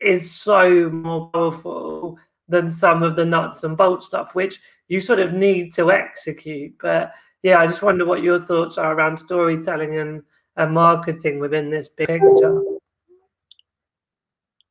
[0.00, 5.20] is so more powerful than some of the nuts and bolts stuff, which you sort
[5.20, 6.74] of need to execute.
[6.80, 10.22] But yeah, I just wonder what your thoughts are around storytelling and,
[10.56, 12.62] and marketing within this big picture.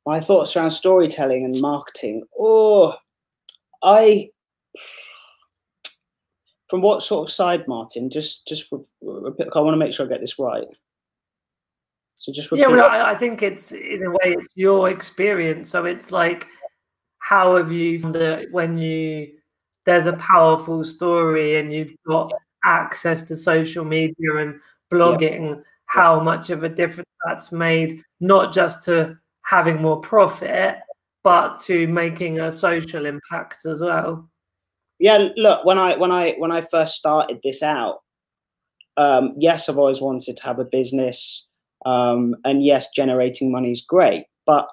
[0.06, 2.24] My thoughts around storytelling and marketing.
[2.38, 2.96] Oh,
[3.84, 4.30] I
[6.72, 8.10] from what sort of side, Martin?
[8.10, 8.76] Just, just I
[9.60, 10.64] want to make sure I get this right.
[12.16, 15.70] So just yeah, well, I, I, think it's in a way it's your experience.
[15.70, 16.48] So it's like,
[17.18, 19.34] how have you found when you
[19.86, 22.32] there's a powerful story and you've got
[22.64, 24.58] access to social media and
[24.94, 25.62] blogging, yeah.
[25.88, 30.78] how much of a difference that's made, not just to having more profit,
[31.22, 34.31] but to making a social impact as well.
[35.02, 38.02] Yeah, look, when I when I when I first started this out,
[38.98, 41.48] um, yes, I've always wanted to have a business,
[41.86, 44.26] um, and yes, generating money is great.
[44.46, 44.68] But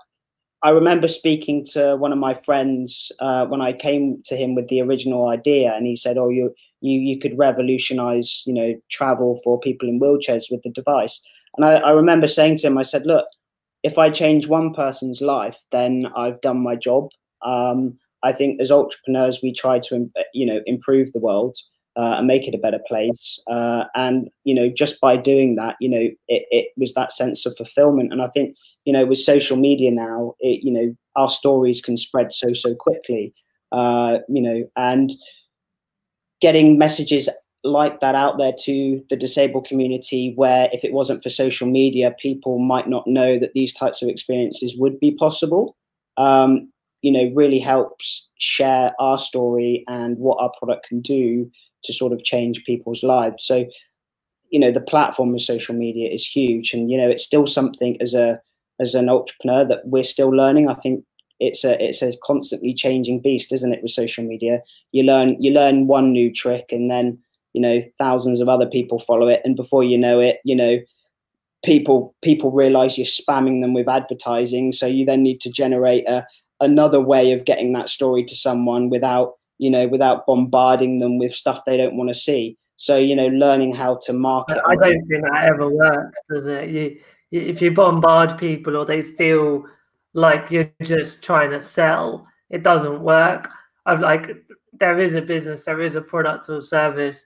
[0.63, 4.69] I remember speaking to one of my friends uh, when I came to him with
[4.69, 9.41] the original idea, and he said, "Oh, you you you could revolutionize, you know, travel
[9.45, 11.21] for people in wheelchairs with the device."
[11.57, 13.27] And I, I remember saying to him, I said, "Look,
[13.83, 17.11] if I change one person's life, then I've done my job.
[17.45, 21.57] Um, I think as entrepreneurs, we try to, you know, improve the world
[21.97, 23.41] uh, and make it a better place.
[23.51, 27.47] Uh, and you know, just by doing that, you know, it, it was that sense
[27.47, 28.13] of fulfillment.
[28.13, 31.97] And I think, you know, with social media now, it, you know, our stories can
[31.97, 33.35] spread so so quickly.
[33.71, 35.13] Uh, you know, and
[36.41, 37.29] getting messages
[37.65, 42.15] like that out there to the disabled community where if it wasn't for social media
[42.21, 45.77] people might not know that these types of experiences would be possible
[46.19, 46.71] um,
[47.03, 51.51] you know really helps share our story and what our product can do
[51.85, 53.45] to sort of change people's lives.
[53.45, 53.67] So
[54.51, 57.97] you know the platform of social media is huge and you know it's still something
[58.01, 58.41] as a
[58.81, 60.69] as an entrepreneur that we're still learning.
[60.69, 61.05] I think
[61.41, 64.63] it's a it's a constantly changing beast isn't it with social media?
[64.93, 67.19] You learn you learn one new trick and then
[67.53, 70.79] you know thousands of other people follow it and before you know it you know
[71.65, 74.73] people people realize you're spamming them with advertising.
[74.73, 76.27] So you then need to generate a
[76.61, 81.35] another way of getting that story to someone without you know without bombarding them with
[81.35, 85.07] stuff they don't want to see so you know learning how to market i don't
[85.07, 86.99] think that ever works does it you
[87.31, 89.65] if you bombard people or they feel
[90.15, 93.49] like you're just trying to sell it doesn't work
[93.87, 94.37] i've like
[94.73, 97.25] there is a business there is a product or service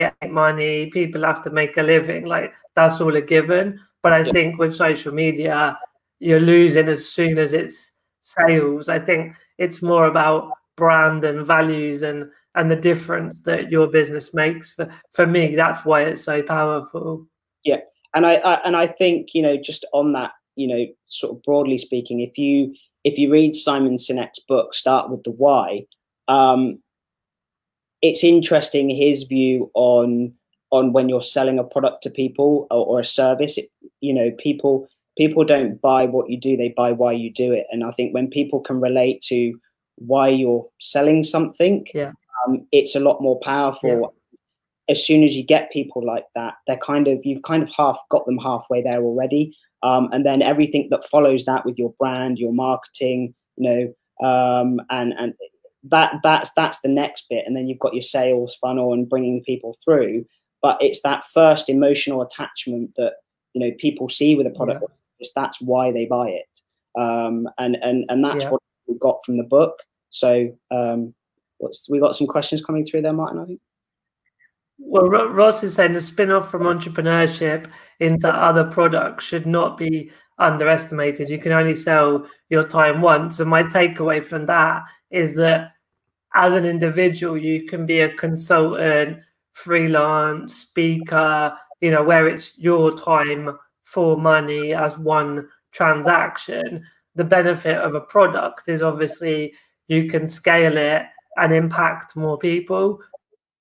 [0.00, 2.24] get money, people have to make a living.
[2.24, 3.80] Like that's all a given.
[4.02, 4.32] But I yeah.
[4.32, 5.78] think with social media,
[6.20, 8.88] you're losing as soon as it's sales.
[8.88, 14.34] I think it's more about brand and values and and the difference that your business
[14.34, 14.72] makes.
[14.72, 17.26] For for me, that's why it's so powerful.
[17.64, 17.80] Yeah,
[18.14, 21.42] and I, I and I think you know just on that, you know, sort of
[21.42, 22.74] broadly speaking, if you
[23.04, 25.86] if you read Simon Sinek's book, start with the why.
[26.28, 26.80] Um,
[28.00, 30.32] it's interesting his view on
[30.70, 33.58] on when you're selling a product to people or, or a service.
[33.58, 37.52] It, you know, people people don't buy what you do; they buy why you do
[37.52, 37.66] it.
[37.70, 39.54] And I think when people can relate to
[39.96, 42.12] why you're selling something, yeah.
[42.46, 44.00] um, it's a lot more powerful.
[44.00, 44.06] Yeah.
[44.86, 47.98] As soon as you get people like that, they're kind of you've kind of half
[48.10, 49.56] got them halfway there already.
[49.82, 54.80] Um, and then everything that follows that with your brand, your marketing, you know, um,
[54.90, 55.34] and and
[55.84, 59.42] that that's that's the next bit and then you've got your sales funnel and bringing
[59.42, 60.24] people through
[60.62, 63.14] but it's that first emotional attachment that
[63.52, 64.94] you know people see with a product yeah.
[65.34, 68.50] That's why they buy it um, and and and that's yeah.
[68.50, 69.78] what we got from the book
[70.10, 71.14] so um,
[71.58, 73.60] what's we got some questions coming through there martin i think
[74.78, 77.66] Well, Ross is saying the spin off from entrepreneurship
[78.00, 81.28] into other products should not be underestimated.
[81.28, 83.40] You can only sell your time once.
[83.40, 85.72] And my takeaway from that is that
[86.34, 89.18] as an individual, you can be a consultant,
[89.52, 93.56] freelance, speaker, you know, where it's your time
[93.94, 96.84] for money as one transaction.
[97.14, 99.54] The benefit of a product is obviously
[99.86, 101.02] you can scale it
[101.36, 103.00] and impact more people.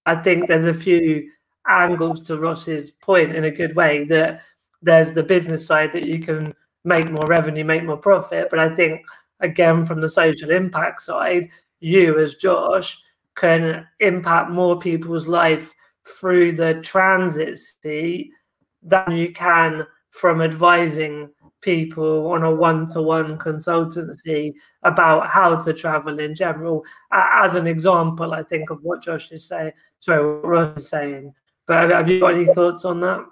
[0.08, 1.30] I think there's a few
[1.68, 4.42] angles to Ross's point in a good way that
[4.82, 8.48] there's the business side that you can make more revenue, make more profit.
[8.50, 9.02] But I think
[9.40, 11.48] again from the social impact side,
[11.80, 13.00] you as Josh
[13.36, 15.74] can impact more people's life
[16.08, 18.32] through the transit seat
[18.82, 21.28] than you can from advising
[21.62, 26.84] people on a one-to-one consultancy about how to travel in general.
[27.12, 31.34] As an example i think of what josh is saying sorry what ross is saying.
[31.66, 33.26] But have you got any thoughts on that?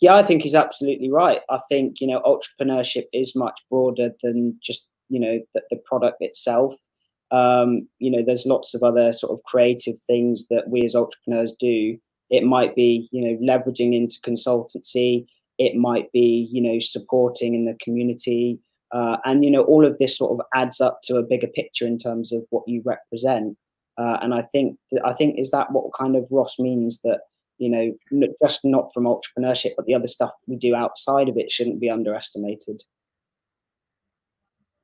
[0.00, 1.40] Yeah i think he's absolutely right.
[1.48, 6.16] I think you know entrepreneurship is much broader than just you know the, the product
[6.20, 6.74] itself.
[7.30, 11.54] Um, you know there's lots of other sort of creative things that we as entrepreneurs
[11.60, 11.96] do.
[12.30, 15.26] It might be you know leveraging into consultancy
[15.58, 18.58] it might be you know supporting in the community
[18.92, 21.86] uh, and you know all of this sort of adds up to a bigger picture
[21.86, 23.56] in terms of what you represent.
[23.98, 27.20] Uh, and i think i think is that what kind of ross means that
[27.58, 31.50] you know just not from entrepreneurship but the other stuff we do outside of it
[31.50, 32.82] shouldn't be underestimated.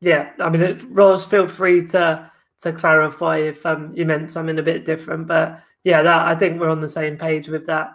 [0.02, 4.62] Yeah i mean ross feel free to to clarify if um, you meant something a
[4.62, 7.88] bit different but yeah that i think we're on the same page with that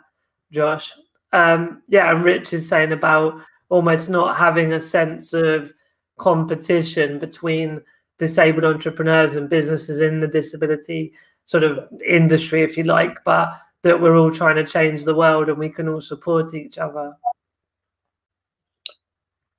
[0.52, 0.94] josh
[1.34, 5.74] um, yeah, and Rich is saying about almost not having a sense of
[6.18, 7.82] competition between
[8.20, 11.12] disabled entrepreneurs and businesses in the disability
[11.46, 13.50] sort of industry, if you like, but
[13.82, 17.14] that we're all trying to change the world and we can all support each other.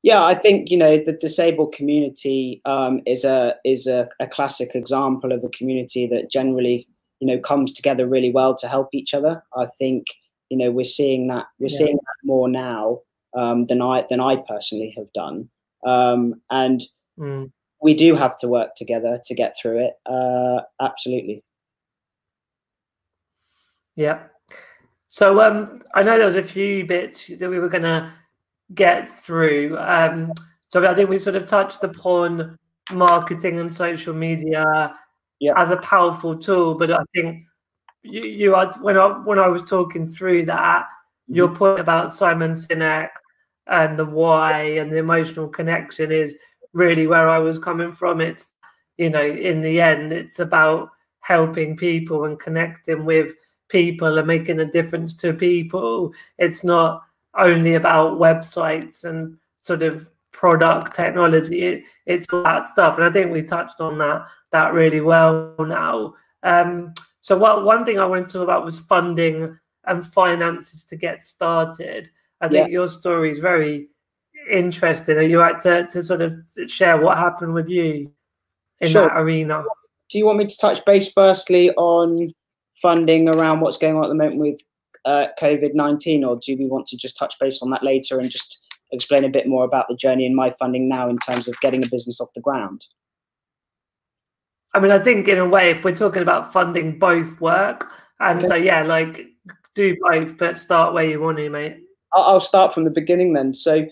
[0.03, 4.75] Yeah, I think you know the disabled community um, is a is a, a classic
[4.75, 6.87] example of a community that generally
[7.21, 9.43] you know comes together really well to help each other.
[9.57, 10.07] I think
[10.55, 11.79] you know we're seeing that we're yeah.
[11.79, 13.01] seeing that more now
[13.37, 15.49] um, than I than I personally have done,
[15.85, 16.81] um, and
[17.19, 17.51] mm.
[17.83, 19.95] we do have to work together to get through it.
[20.07, 21.43] Uh, absolutely.
[23.97, 24.23] Yeah.
[25.09, 28.12] So um, I know there was a few bits that we were going to
[28.75, 29.77] get through.
[29.79, 30.33] Um,
[30.69, 32.57] so I think we sort of touched upon
[32.93, 34.95] marketing and social media
[35.40, 35.53] yeah.
[35.57, 37.45] as a powerful tool, but I think
[38.05, 41.35] you, you are when I when I was talking through that, mm-hmm.
[41.35, 43.11] your point about Simon Sinek
[43.67, 46.37] and the why and the emotional connection is
[46.73, 48.21] really where I was coming from.
[48.21, 48.49] It's
[48.99, 50.90] you know, in the end, it's about
[51.21, 53.35] helping people and connecting with
[53.69, 56.12] people and making a difference to people.
[56.38, 57.03] It's not
[57.37, 61.62] only about websites and sort of product technology.
[61.62, 65.55] It, it's all that stuff, and I think we touched on that that really well
[65.59, 66.14] now.
[66.43, 66.93] Um,
[67.25, 71.23] so what one thing I wanted to talk about was funding and finances to get
[71.23, 72.11] started.
[72.43, 72.73] I think yeah.
[72.75, 73.89] your story is very
[74.51, 75.17] interesting.
[75.17, 76.35] Are you like to, to sort of
[76.67, 78.13] share what happened with you
[78.83, 79.09] in sure.
[79.09, 79.65] that arena?
[80.11, 82.29] Do you want me to touch base firstly on
[82.83, 84.61] funding around what's going on at the moment with
[85.07, 88.31] uh, COVID 19, or do we want to just touch base on that later and
[88.31, 88.61] just
[88.93, 91.83] explain a bit more about the journey in my funding now in terms of getting
[91.83, 92.85] a business off the ground?
[94.75, 97.91] I mean, I think in a way, if we're talking about funding, both work.
[98.21, 98.49] And okay.
[98.49, 99.27] so, yeah, like
[99.75, 101.79] do both, but start where you want to, mate.
[102.13, 103.55] I'll start from the beginning then.
[103.55, 103.87] So,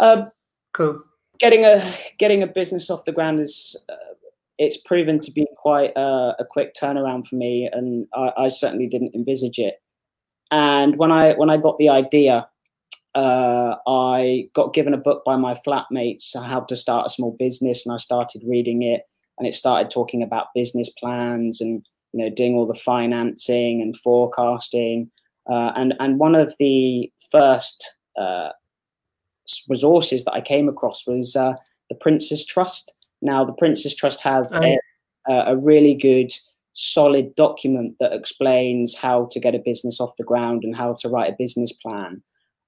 [0.00, 0.26] uh,
[0.72, 1.02] cool.
[1.38, 1.82] Getting a
[2.18, 4.14] getting a business off the ground is uh,
[4.58, 8.86] it's proven to be quite a, a quick turnaround for me, and I, I, certainly
[8.86, 9.82] didn't envisage it.
[10.50, 12.48] And when I when I got the idea,
[13.14, 17.84] uh, I got given a book by my flatmates how to start a small business,
[17.84, 19.02] and I started reading it
[19.38, 23.96] and it started talking about business plans and you know doing all the financing and
[23.96, 25.10] forecasting
[25.50, 28.50] uh, and and one of the first uh,
[29.68, 31.54] resources that I came across was uh,
[31.88, 32.92] the Prince's Trust.
[33.22, 34.76] Now the Prince's Trust have oh,
[35.28, 36.32] a, a really good
[36.74, 41.08] solid document that explains how to get a business off the ground and how to
[41.08, 42.22] write a business plan.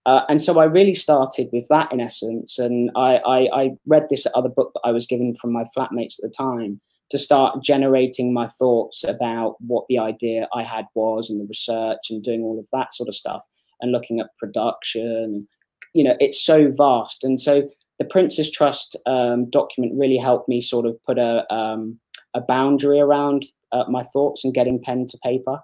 [0.06, 2.58] Uh, and so I really started with that in essence.
[2.58, 6.18] And I, I, I, read this other book that I was given from my flatmates
[6.18, 6.80] at the time
[7.10, 12.10] to start generating my thoughts about what the idea I had was and the research
[12.10, 13.42] and doing all of that sort of stuff
[13.80, 15.46] and looking at production.
[15.94, 17.24] You know, it's so vast.
[17.24, 17.68] And so
[17.98, 21.98] the Prince's Trust um, document really helped me sort of put a, um,
[22.34, 25.60] a boundary around uh, my thoughts and getting pen to paper.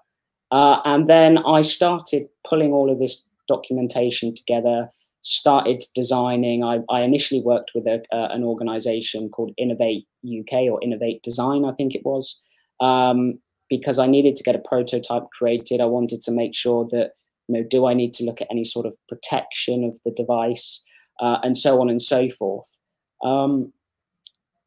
[0.51, 4.89] Uh, and then I started pulling all of this documentation together,
[5.21, 6.63] started designing.
[6.63, 11.65] I, I initially worked with a, uh, an organization called Innovate UK or Innovate Design,
[11.65, 12.39] I think it was,
[12.79, 13.39] um,
[13.69, 15.81] because I needed to get a prototype created.
[15.81, 17.11] I wanted to make sure that,
[17.47, 20.83] you know, do I need to look at any sort of protection of the device
[21.19, 22.77] uh, and so on and so forth.
[23.23, 23.73] Um,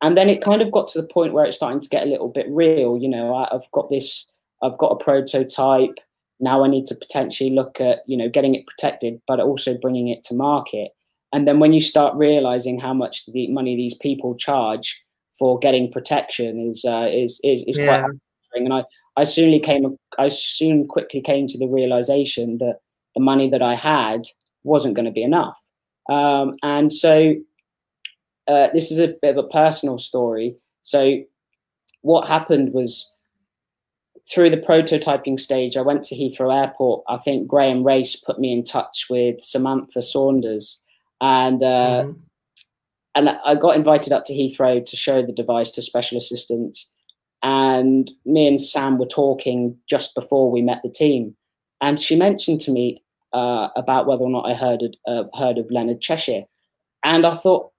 [0.03, 2.11] and then it kind of got to the point where it's starting to get a
[2.11, 2.99] little bit real.
[2.99, 4.27] You know, I, I've got this,
[4.63, 5.99] I've got a prototype
[6.41, 10.09] now i need to potentially look at you know getting it protected but also bringing
[10.09, 10.91] it to market.
[11.31, 15.05] And then when you start realizing how much the money these people charge
[15.39, 18.01] for getting protection is uh, is is, is yeah.
[18.01, 18.13] quite
[18.55, 18.83] and i
[19.17, 22.79] i soon came i soon quickly came to the realization that
[23.15, 24.23] the money that i had
[24.65, 25.57] wasn't going to be enough.
[26.09, 27.35] Um, and so
[28.47, 30.57] uh, this is a bit of a personal story.
[30.83, 31.23] So
[32.03, 33.13] what happened was
[34.31, 37.05] through the prototyping stage, I went to Heathrow Airport.
[37.09, 40.83] I think Graham Race put me in touch with Samantha Saunders,
[41.21, 42.21] and uh, mm-hmm.
[43.15, 46.91] and I got invited up to Heathrow to show the device to special assistants.
[47.43, 51.37] And me and Sam were talking just before we met the team,
[51.81, 53.03] and she mentioned to me
[53.33, 56.45] uh, about whether or not I heard uh, heard of Leonard Cheshire,
[57.05, 57.71] and I thought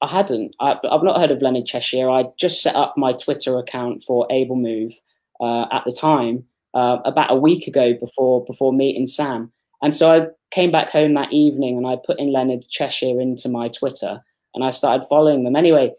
[0.00, 0.54] I hadn't.
[0.60, 2.10] I, have not heard of Leonard Cheshire.
[2.10, 4.96] I just set up my Twitter account for AbleMove
[5.40, 9.52] uh, at the time, uh, about a week ago before before meeting Sam.
[9.82, 13.48] And so I came back home that evening and I put in Leonard Cheshire into
[13.48, 14.22] my Twitter
[14.54, 15.56] and I started following them.
[15.56, 15.92] Anyway,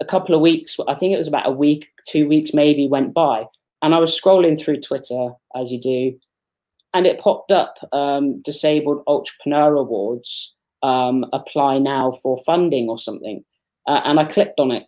[0.00, 3.14] a couple of weeks, I think it was about a week, two weeks maybe went
[3.14, 3.46] by.
[3.82, 6.18] And I was scrolling through Twitter as you do,
[6.94, 13.44] and it popped up um, Disabled Entrepreneur Awards um, apply now for funding or something.
[13.86, 14.86] Uh, and I clicked on it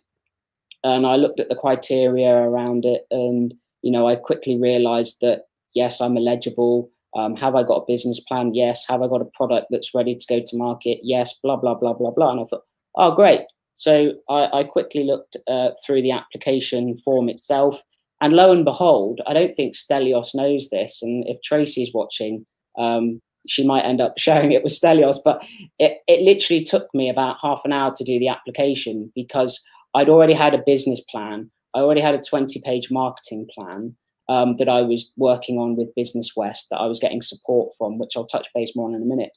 [0.83, 5.43] and I looked at the criteria around it and you know, I quickly realized that
[5.75, 6.89] yes, I'm eligible.
[7.15, 8.53] Um, have I got a business plan?
[8.53, 8.85] Yes.
[8.87, 10.99] Have I got a product that's ready to go to market?
[11.03, 11.39] Yes.
[11.41, 12.31] Blah blah blah blah blah.
[12.31, 12.63] And I thought,
[12.95, 13.41] oh great.
[13.73, 17.81] So I, I quickly looked uh, through the application form itself,
[18.21, 21.01] and lo and behold, I don't think Stelios knows this.
[21.01, 22.45] And if Tracy's watching,
[22.77, 25.17] um, she might end up sharing it with Stelios.
[25.23, 25.43] But
[25.79, 29.63] it, it literally took me about half an hour to do the application because
[29.93, 31.51] I'd already had a business plan.
[31.75, 33.95] I already had a 20 page marketing plan
[34.29, 37.97] um, that I was working on with Business West that I was getting support from,
[37.97, 39.31] which I'll touch base more on in a minute.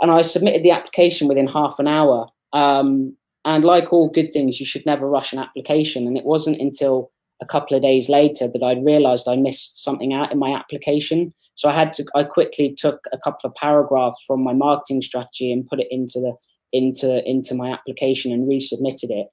[0.00, 2.28] And I submitted the application within half an hour.
[2.52, 6.06] Um, and like all good things, you should never rush an application.
[6.06, 7.10] And it wasn't until
[7.42, 11.32] a couple of days later that I realized I missed something out in my application.
[11.54, 15.52] So I had to, I quickly took a couple of paragraphs from my marketing strategy
[15.52, 16.34] and put it into the,
[16.72, 19.28] into, into my application and resubmitted it.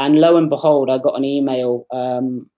[0.00, 2.50] And lo and behold, I got an email um,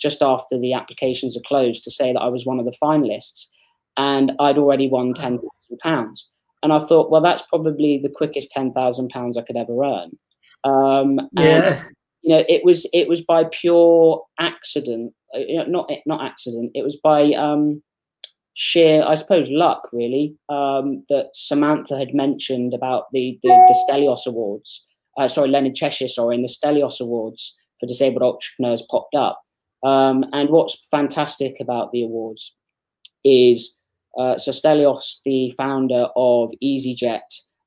[0.00, 3.46] just after the applications are closed to say that I was one of the finalists
[3.98, 5.40] and I'd already won £10,000.
[6.62, 10.18] And I thought, well, that's probably the quickest £10,000 I could ever earn.
[10.64, 11.84] Um, yeah.
[12.22, 16.72] you know, it was it was by pure accident, uh, you know, not not accident.
[16.74, 17.82] It was by um,
[18.54, 24.26] sheer, I suppose, luck, really, um, that Samantha had mentioned about the the, the Stelios
[24.26, 24.84] Awards,
[25.16, 29.42] uh, sorry, Leonard Cheshire, sorry, in the Stelios Awards for disabled entrepreneurs popped up.
[29.82, 32.54] Um, and what's fantastic about the awards
[33.24, 33.76] is
[34.18, 37.20] uh, so Stelios, the founder of EasyJet,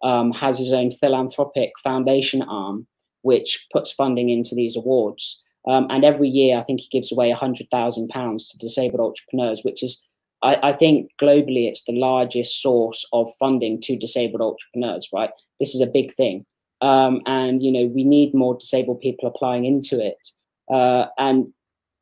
[0.03, 2.87] um, has his own philanthropic foundation arm,
[3.21, 5.41] which puts funding into these awards.
[5.67, 10.03] Um, and every year, I think he gives away £100,000 to disabled entrepreneurs, which is,
[10.41, 15.31] I, I, think, globally, it's the largest source of funding to disabled entrepreneurs, right?
[15.59, 16.45] This is a big thing
[16.82, 20.30] um, and you know we need more disabled people applying into it.
[20.71, 21.51] Uh, and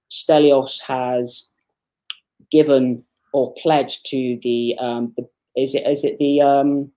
[0.10, 1.50] Stelios has
[2.52, 3.04] given
[3.34, 6.92] or pledged to the, um, the is it is it the um,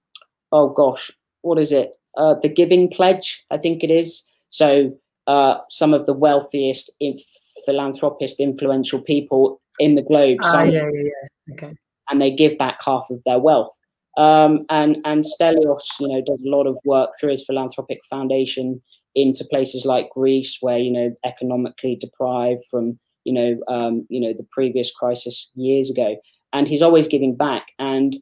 [0.52, 1.10] oh gosh
[1.42, 4.26] what is it uh, the Giving Pledge I think it is.
[4.48, 7.22] So uh, some of the wealthiest inf-
[7.64, 10.38] philanthropist influential people in the globe.
[10.42, 11.54] Ah, yeah, yeah, yeah.
[11.54, 11.74] Okay.
[12.10, 13.76] And they give back half of their wealth.
[14.16, 18.82] Um, and and Stelios, you know, does a lot of work through his philanthropic foundation
[19.14, 24.32] into places like Greece, where you know economically deprived from you know um, you know
[24.32, 26.16] the previous crisis years ago,
[26.52, 27.66] and he's always giving back.
[27.78, 28.16] And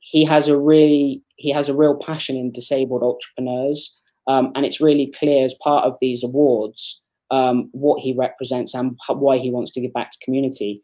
[0.00, 3.96] he has a really he has a real passion in disabled entrepreneurs,
[4.28, 7.00] um, and it's really clear as part of these awards
[7.32, 10.82] um, what he represents and why he wants to give back to community.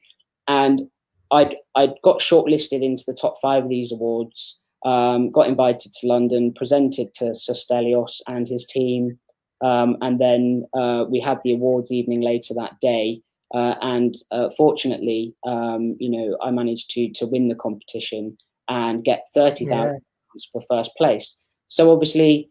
[0.48, 0.82] And
[1.30, 4.60] I'd I'd got shortlisted into the top five of these awards.
[4.84, 9.18] Um, got invited to London, presented to Sir Stelios and his team,
[9.60, 13.20] um, and then uh, we had the awards evening later that day.
[13.54, 18.36] Uh, and uh, fortunately, um, you know, I managed to to win the competition
[18.68, 20.02] and get thirty thousand
[20.36, 20.42] yeah.
[20.52, 21.38] for first place.
[21.66, 22.50] So obviously,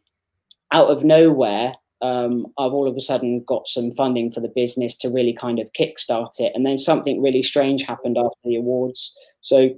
[0.71, 4.95] out of nowhere, um, I've all of a sudden got some funding for the business
[4.97, 6.51] to really kind of kickstart it.
[6.53, 9.15] And then something really strange happened after the awards.
[9.41, 9.69] So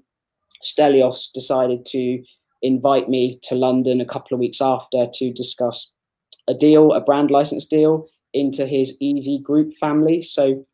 [0.63, 2.21] Stelios decided to
[2.61, 5.91] invite me to London a couple of weeks after to discuss
[6.47, 10.21] a deal, a brand license deal into his Easy Group family.
[10.21, 10.65] So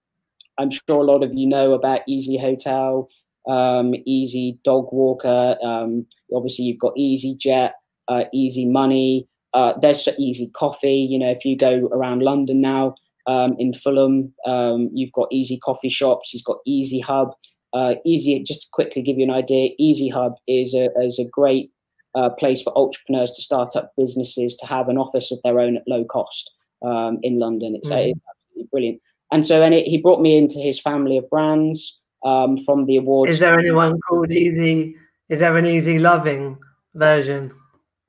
[0.57, 3.07] I'm sure a lot of you know about Easy Hotel,
[3.47, 5.57] um, Easy Dog Walker.
[5.63, 7.75] Um, obviously, you've got Easy Jet,
[8.07, 9.27] uh, Easy Money.
[9.55, 11.07] Uh, there's Easy Coffee.
[11.09, 12.95] You know, if you go around London now,
[13.25, 16.29] um, in Fulham, um, you've got Easy Coffee shops.
[16.29, 17.31] He's got Easy Hub.
[17.73, 21.25] Uh, easy, just to quickly give you an idea, Easy Hub is a, is a
[21.25, 21.71] great
[22.15, 25.77] uh, place for entrepreneurs to start up businesses to have an office of their own
[25.77, 26.51] at low cost
[26.85, 27.75] um, in London.
[27.75, 28.11] It's, mm.
[28.11, 29.01] it's, absolutely brilliant.
[29.31, 32.97] And so, and it, he brought me into his family of brands um, from the
[32.97, 33.33] awards.
[33.33, 34.95] Is there anyone called Easy?
[35.27, 36.57] Is there an Easy Loving
[36.93, 37.51] version?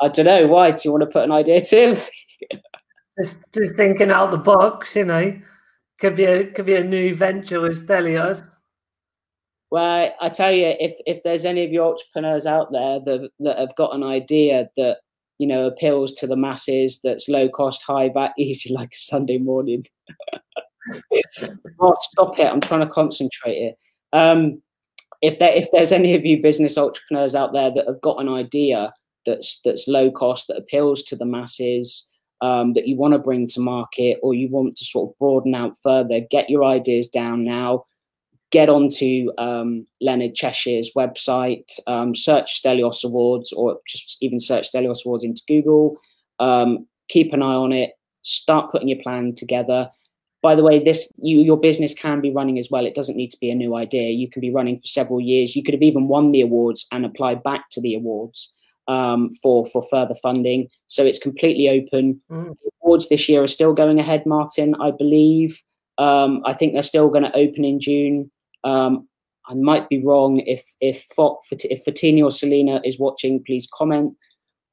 [0.01, 0.47] I don't know.
[0.47, 0.70] Why?
[0.70, 1.97] Do you want to put an idea too?
[3.18, 4.94] just, just thinking out the box.
[4.97, 5.38] You know,
[5.99, 8.47] could be a could be a new venture with Stelios.
[9.70, 13.59] Well, I tell you, if if there's any of your entrepreneurs out there that that
[13.59, 14.99] have got an idea that
[15.38, 19.38] you know appeals to the masses, that's low cost, high VAT, easy like a Sunday
[19.38, 19.84] morning.
[21.80, 22.47] oh, stop it!
[22.47, 23.72] I'm trying to concentrate here.
[24.12, 24.62] Um,
[25.22, 28.28] if there if there's any of you business entrepreneurs out there that have got an
[28.28, 28.92] idea
[29.27, 32.09] that's that's low cost, that appeals to the masses,
[32.41, 35.55] um, that you want to bring to market, or you want to sort of broaden
[35.55, 37.85] out further, get your ideas down now
[38.51, 45.05] get onto um, Leonard Cheshire's website, um, search Stelios Awards, or just even search Stelios
[45.05, 46.01] Awards into Google.
[46.39, 47.93] Um, keep an eye on it.
[48.22, 49.91] Start putting your plan together.
[50.43, 52.87] By the way, this you, your business can be running as well.
[52.87, 54.11] It doesn't need to be a new idea.
[54.11, 55.57] You can be running for several years.
[55.57, 58.53] You could have even won the awards and applied back to the awards
[58.89, 60.68] um, for for further funding.
[60.89, 62.20] So it's completely open.
[62.30, 62.57] Mm.
[62.82, 64.74] awards this year are still going ahead, Martyn.
[64.80, 65.61] I believe.
[65.99, 68.30] Um, I think they're still going to open in June.
[68.64, 69.09] Um,
[69.49, 70.41] I might be wrong.
[70.41, 71.07] If if
[71.51, 74.14] if Fatini or Selena is watching, please comment.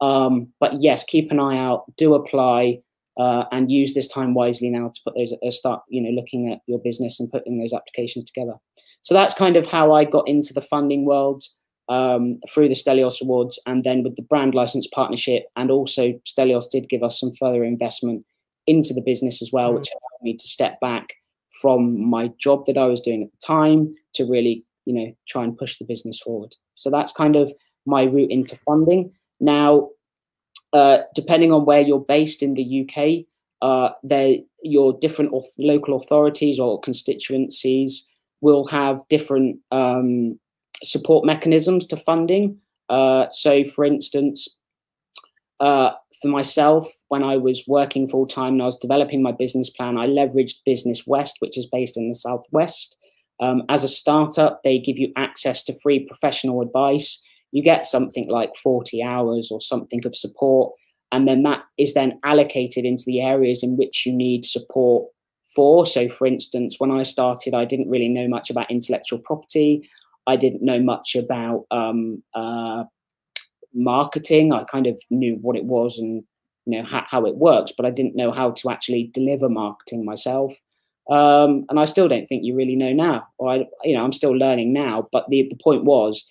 [0.01, 1.85] Um, but yes, keep an eye out.
[1.97, 2.79] Do apply
[3.17, 6.51] uh, and use this time wisely now to put those uh, start you know looking
[6.51, 8.55] at your business and putting those applications together.
[9.03, 11.43] So that's kind of how I got into the funding world
[11.89, 16.69] um, through the Stelios Awards, and then with the brand license partnership, and also Stelios
[16.71, 18.25] did give us some further investment
[18.67, 19.79] into the business as well, mm-hmm.
[19.79, 21.13] which allowed me to step back
[21.61, 25.43] from my job that I was doing at the time to really, you know, try
[25.43, 26.55] and push the business forward.
[26.75, 27.51] So that's kind of
[27.85, 29.11] my route into funding.
[29.39, 29.89] Now,
[30.71, 33.25] uh, depending on where you're based in the UK,
[33.61, 38.07] uh, there your different local authorities or constituencies
[38.41, 40.37] will have different um,
[40.83, 42.57] support mechanisms to funding.
[42.89, 44.57] Uh, so, for instance,
[45.59, 49.69] uh, for myself, when I was working full time and I was developing my business
[49.69, 52.97] plan, I leveraged Business West, which is based in the Southwest.
[53.39, 57.21] Um, as a startup, they give you access to free professional advice.
[57.51, 60.73] You get something like 40 hours or something of support.
[61.11, 65.07] And then that is then allocated into the areas in which you need support
[65.55, 65.85] for.
[65.85, 69.87] So, for instance, when I started, I didn't really know much about intellectual property.
[70.27, 72.83] I didn't know much about um, uh,
[73.73, 74.53] marketing.
[74.53, 76.23] I kind of knew what it was and
[76.65, 80.05] you know how, how it works, but I didn't know how to actually deliver marketing
[80.05, 80.53] myself.
[81.09, 83.27] Um, and I still don't think you really know now.
[83.37, 85.07] Or I, you know, I'm still learning now.
[85.11, 86.25] But the the point was,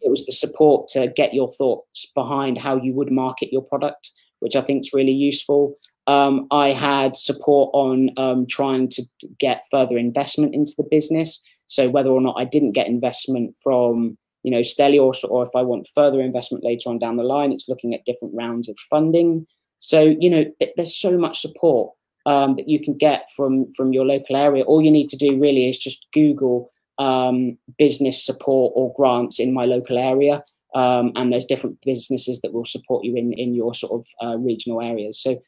[0.00, 4.10] it was the support to get your thoughts behind how you would market your product,
[4.40, 5.76] which I think is really useful.
[6.06, 9.04] Um, I had support on um, trying to
[9.38, 11.40] get further investment into the business.
[11.70, 15.62] So whether or not I didn't get investment from you know, Stelios, or if I
[15.62, 19.46] want further investment later on down the line, it's looking at different rounds of funding.
[19.80, 20.44] So, you know,
[20.76, 21.92] there's so much support
[22.26, 24.64] um, that you can get from from your local area.
[24.64, 29.52] All you need to do really is just Google um, business support or grants in
[29.52, 30.44] my local area,
[30.74, 34.38] um, and there's different businesses that will support you in in your sort of uh,
[34.38, 35.20] regional areas.
[35.20, 35.40] So,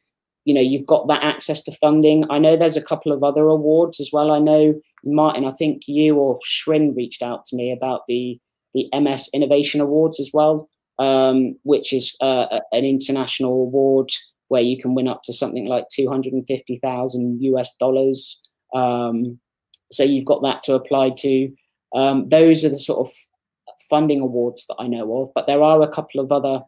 [0.44, 2.24] you know, you've got that access to funding.
[2.30, 4.30] I know there's a couple of other awards as well.
[4.30, 8.38] I know Martyn, I think you or Srin reached out to me about the
[8.74, 10.68] the MS Innovation Awards as well,
[10.98, 14.10] um, which is uh, an international award
[14.48, 18.40] where you can win up to something like 250,000 US dollars.
[18.74, 19.38] Um,
[19.90, 21.52] so you've got that to apply to.
[21.94, 23.14] Um, those are the sort of
[23.90, 26.62] funding awards that I know of, but there are a couple of other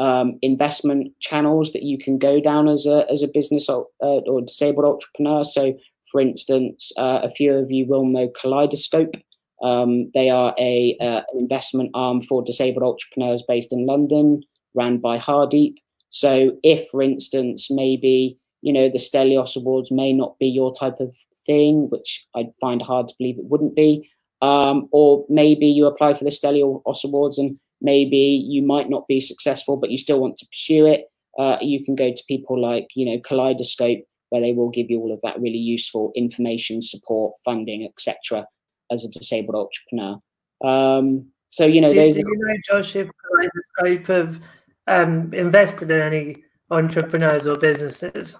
[0.00, 4.20] um, investment channels that you can go down as a as a business or, uh,
[4.30, 5.44] or disabled entrepreneur.
[5.44, 5.74] So,
[6.10, 9.14] For instance, uh, a few of you will know Kaleidoscope.
[9.62, 14.40] Um, they are a uh, an investment arm for disabled entrepreneurs based in London,
[14.74, 15.74] ran by Hardeep.
[16.08, 20.98] So, if, for instance, maybe you know the Stelios Awards may not be your type
[21.00, 24.08] of thing, which I'd find hard to believe it wouldn't be,
[24.40, 29.20] um, or maybe you apply for the Stelios Awards and maybe you might not be
[29.20, 31.06] successful, but you still want to pursue it.
[31.38, 34.00] Uh, you can go to people like you know Kaleidoscope,
[34.30, 38.46] where they will give you all of that really useful information, support, funding, etc.
[38.90, 40.20] As a disabled entrepreneur.
[40.64, 44.40] Um, so you know, do, do you know, Josh, if Kaleidoscope have
[44.86, 46.36] um, invested in any
[46.70, 48.36] entrepreneurs or businesses?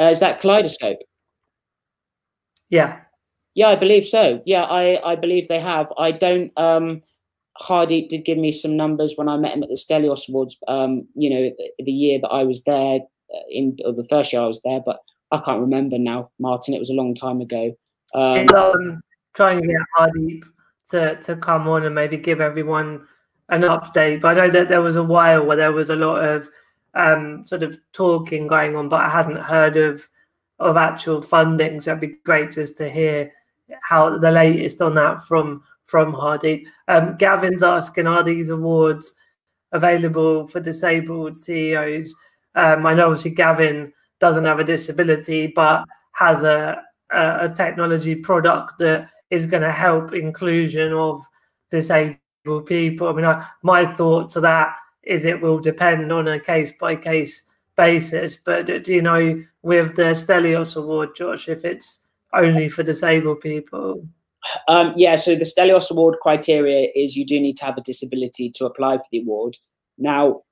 [0.00, 0.98] Uh, is that Kaleidoscope?
[2.68, 3.00] Yeah.
[3.54, 4.42] Yeah, I believe so.
[4.44, 5.90] Yeah, I, I believe they have.
[5.98, 6.52] I don't.
[6.58, 7.02] Um,
[7.58, 10.56] Hardy did give me some numbers when I met him at the Stelios Awards.
[10.68, 13.00] Um, you know, the, the year that I was there,
[13.34, 15.00] uh, in or the first year I was there, but
[15.32, 16.74] I can't remember now, Martyn.
[16.74, 17.76] It was a long time ago.
[18.14, 19.00] Um, um,
[19.34, 20.42] trying to get Hardy
[20.90, 23.06] to to come on and maybe give everyone
[23.48, 24.20] an update.
[24.20, 26.48] But I know that there was a while where there was a lot of
[26.94, 30.08] um, sort of talking going on, but I hadn't heard of
[30.58, 31.80] of actual funding.
[31.80, 33.32] So it'd be great just to hear
[33.82, 36.66] how the latest on that from from Hardy.
[36.88, 39.14] Um, Gavin's asking, are these awards
[39.72, 42.14] available for disabled CEOs?
[42.54, 46.82] Um, I know obviously Gavin doesn't have a disability, but has a,
[47.12, 51.20] a, a technology product that is going to help inclusion of
[51.70, 53.08] disabled people.
[53.08, 56.96] I mean, I, my thought to that is it will depend on a case by
[56.96, 57.44] case
[57.76, 58.36] basis.
[58.36, 62.00] But do you know with the Stelios Award, Josh, if it's
[62.32, 64.06] only for disabled people?
[64.68, 68.50] Um, yeah, so the Stelios Award criteria is you do need to have a disability
[68.56, 69.56] to apply for the award.
[69.98, 70.42] Now,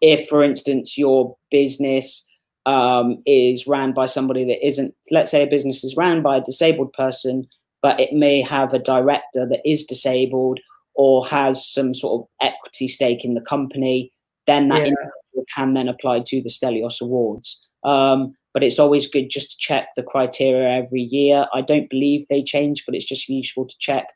[0.00, 2.26] if, for instance, your business
[2.66, 6.44] um, is ran by somebody that isn't, let's say a business is ran by a
[6.44, 7.46] disabled person,
[7.82, 10.60] but it may have a director that is disabled
[10.94, 14.12] or has some sort of equity stake in the company,
[14.46, 15.42] then that yeah.
[15.54, 17.66] can then apply to the Stelios Awards.
[17.84, 21.46] Um, but it's always good just to check the criteria every year.
[21.54, 24.06] I don't believe they change, but it's just useful to check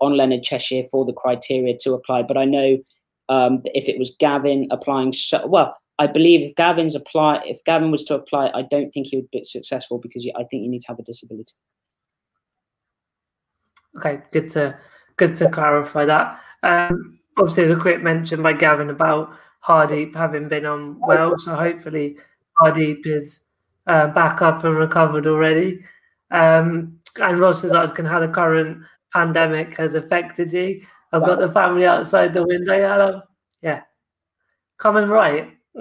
[0.00, 2.22] on Leonard Cheshire for the criteria to apply.
[2.22, 2.78] But I know
[3.28, 7.90] um, if it was Gavin applying, so, well, I believe if Gavin's apply, if Gavin
[7.90, 10.80] was to apply, I don't think he would be successful because I think you need
[10.80, 11.52] to have a disability.
[13.98, 14.78] Okay, good to
[15.16, 16.40] good to clarify that.
[16.62, 19.36] Um, obviously, there's a quick mention by Gavin about
[19.66, 22.16] Hardeep having been on well, so hopefully
[22.62, 23.42] Hardeep is
[23.90, 25.80] uh, back up and recovered already.
[26.30, 30.82] Um, and Ross is asking how the current pandemic has affected you.
[31.12, 32.72] I've got the family outside the window.
[32.72, 33.22] Hello.
[33.62, 33.82] Yeah.
[34.78, 35.50] Coming right.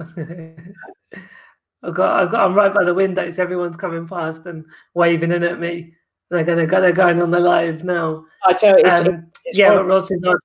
[1.84, 5.32] I've got, I've got, I'm right by the window, so everyone's coming past and waving
[5.32, 5.94] in at me.
[6.32, 6.82] They're gonna go.
[6.82, 8.26] They're going on the live now.
[8.46, 10.36] I tell you, it's, um, it's yeah, but Ross is not.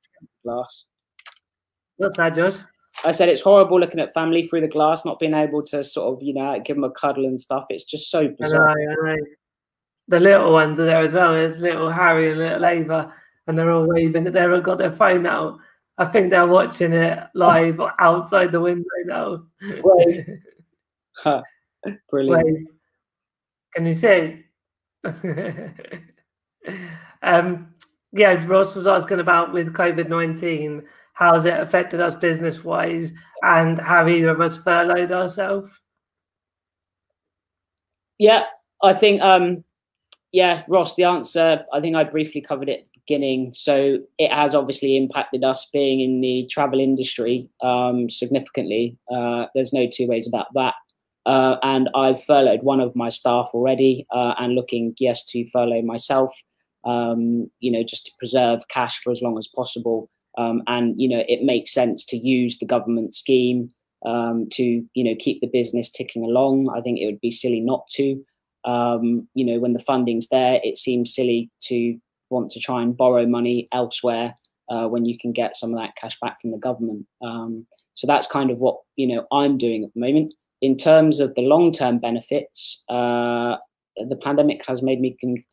[0.43, 0.87] Glass.
[1.97, 2.59] What's that, Josh?
[3.05, 6.15] I said it's horrible looking at family through the glass, not being able to sort
[6.15, 7.67] of, you know, give them a cuddle and stuff.
[7.69, 8.71] It's just so bizarre.
[8.71, 9.23] I know, I know.
[10.09, 11.33] The little ones are there as well.
[11.33, 13.13] There's little Harry and little Ava,
[13.47, 14.25] and they're all waving.
[14.25, 15.59] They've got their phone out.
[15.97, 19.45] I think they're watching it live outside the window now.
[19.83, 20.29] Wave.
[22.11, 22.45] Brilliant.
[22.45, 22.67] Wave.
[23.75, 24.45] Can you see?
[27.23, 27.75] um,
[28.13, 30.83] yeah, Ross was asking about with COVID 19
[31.15, 33.13] How's it affected us business wise?
[33.43, 35.71] And have either of us furloughed ourselves?
[38.19, 38.45] Yeah,
[38.83, 39.65] I think, um,
[40.33, 43.53] yeah, Ross, the answer, I think I briefly covered it at the beginning.
[43.55, 48.99] So it has obviously impacted us being in the travel industry um, significantly.
[49.13, 50.75] Uh, there's no two ways about that.
[51.27, 55.83] Uh, and I've furloughed one of my staff already uh, and looking, yes, to furlough
[55.83, 56.35] myself,
[56.85, 60.11] um, you know, just to preserve cash for as long as possible.
[60.37, 63.71] Um, and you know it makes sense to use the government scheme
[64.05, 66.73] um, to you know keep the business ticking along.
[66.77, 68.25] I think it would be silly not to.
[68.65, 71.99] Um, you know when the funding's there, it seems silly to
[72.31, 74.35] want to try and borrow money elsewhere
[74.71, 77.07] uh, when you can get some of that cash back from the government.
[77.23, 80.35] Um, so that's kind of what you know I'm doing at the moment.
[80.61, 83.57] In terms of the long-term benefits, uh,
[83.97, 85.45] the pandemic has made me con-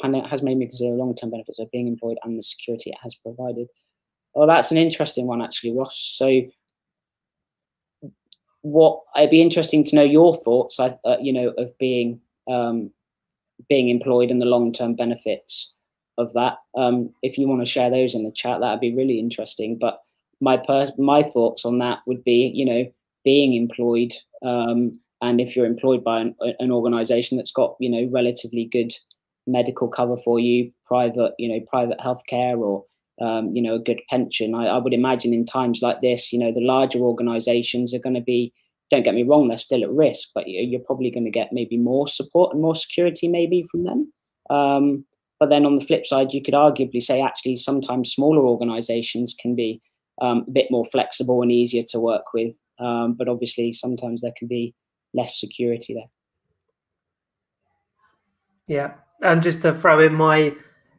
[0.00, 3.14] pandemic has made me consider long-term benefits of being employed and the security it has
[3.14, 3.66] provided.
[4.38, 5.98] Oh, that's an interesting one, actually, Ross.
[6.16, 6.42] So,
[8.62, 12.92] what it'd be interesting to know your thoughts, uh, you know, of being um,
[13.68, 15.74] being employed and the long term benefits
[16.18, 16.58] of that.
[16.76, 19.76] Um, if you want to share those in the chat, that'd be really interesting.
[19.76, 20.00] But
[20.40, 22.84] my per- my thoughts on that would be, you know,
[23.24, 24.12] being employed,
[24.44, 28.92] um, and if you're employed by an, an organization that's got, you know, relatively good
[29.48, 32.84] medical cover for you, private, you know, private healthcare or
[33.20, 34.54] um, you know, a good pension.
[34.54, 38.14] I, I, would imagine in times like this, you know, the larger organizations are going
[38.14, 38.52] to be,
[38.90, 41.76] don't get me wrong, they're still at risk, but you're probably going to get maybe
[41.76, 44.12] more support and more security maybe from them.
[44.50, 45.04] Um,
[45.40, 49.54] but then on the flip side, you could arguably say actually sometimes smaller organizations can
[49.54, 49.80] be
[50.20, 52.54] um, a bit more flexible and easier to work with.
[52.80, 54.74] Um, but obviously, sometimes there can be
[55.14, 56.10] less security there.
[58.68, 58.94] Yeah.
[59.22, 60.54] And just to throw in my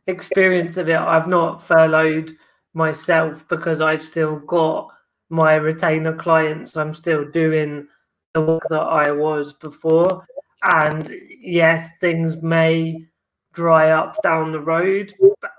[0.10, 2.32] experience of it, I've not furloughed
[2.74, 4.90] myself because I've still got
[5.30, 6.76] my retainer clients.
[6.76, 7.88] I'm still doing
[8.34, 10.26] the work that I was before.
[10.64, 13.06] And yes, things may
[13.54, 15.14] dry up down the road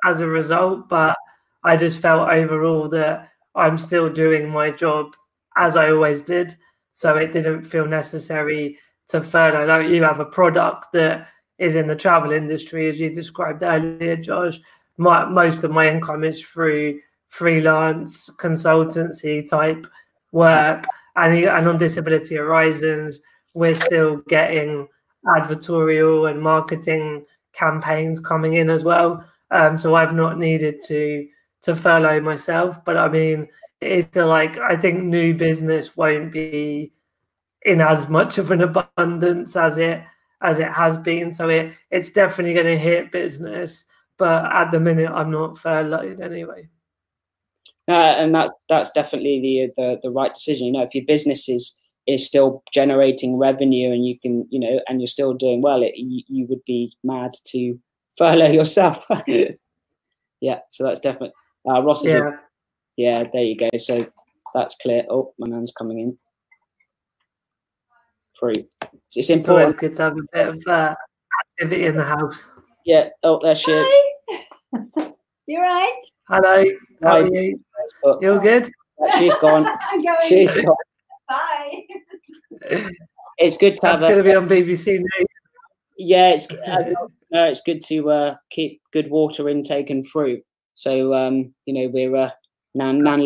[0.05, 1.17] as a result, but
[1.65, 5.15] I just felt overall that I'm still doing my job
[5.57, 6.57] as I always did.
[6.93, 8.79] So it didn't feel necessary
[9.09, 9.67] to furlough.
[9.67, 11.29] Like you have a product that
[11.61, 14.59] is in the travel industry, as you described earlier, Josh.
[14.97, 19.87] My, most of my income is through freelance consultancy type
[20.33, 20.85] work,
[21.17, 23.21] and, and on Disability Horizons,
[23.55, 24.89] we're still getting
[25.27, 29.25] advertorial and marketing campaigns coming in as well.
[29.51, 31.29] Um, so I've not needed to
[31.63, 33.47] to furlough myself, but I mean,
[33.83, 36.93] it's like I think new business won't be
[37.63, 40.03] in as much of an abundance as it
[40.43, 41.33] as it has been.
[41.33, 43.85] So it it's definitely going to hit business,
[44.19, 46.69] but at the minute I'm not furloughed anyway.
[47.89, 50.67] Uh, and that's that's definitely the, the the right decision.
[50.67, 51.77] You know, if your business is
[52.07, 55.93] is still generating revenue and you can, you know, and you're still doing well, it,
[55.97, 57.79] you, you would be mad to
[58.19, 59.05] furlough yourself.
[60.41, 61.33] yeah, so that's definitely
[61.69, 62.05] uh, Ross.
[62.05, 62.31] Is yeah.
[62.97, 63.69] Yeah, there you go.
[63.79, 64.07] So
[64.55, 65.05] that's clear.
[65.09, 66.19] Oh, my man's coming in.
[68.41, 68.67] Free.
[69.09, 69.71] So it's important.
[69.71, 70.95] It's good to have a bit of uh,
[71.61, 72.49] activity in the house.
[72.87, 73.11] Yeah.
[73.23, 73.87] Oh, there she is.
[75.47, 76.01] You're right?
[76.27, 76.65] Hello.
[77.03, 77.61] How are you?
[78.23, 78.71] You all good?
[79.19, 79.67] She's gone.
[80.29, 80.77] She's gone.
[81.29, 82.89] Bye.
[83.41, 84.11] It's good to That's have.
[84.11, 85.27] going to be on BBC News.
[85.97, 86.93] Yeah, it's uh,
[87.31, 90.45] no, it's good to uh, keep good water intake and fruit.
[90.75, 92.31] So um, you know we're uh,
[92.75, 93.25] nan nan.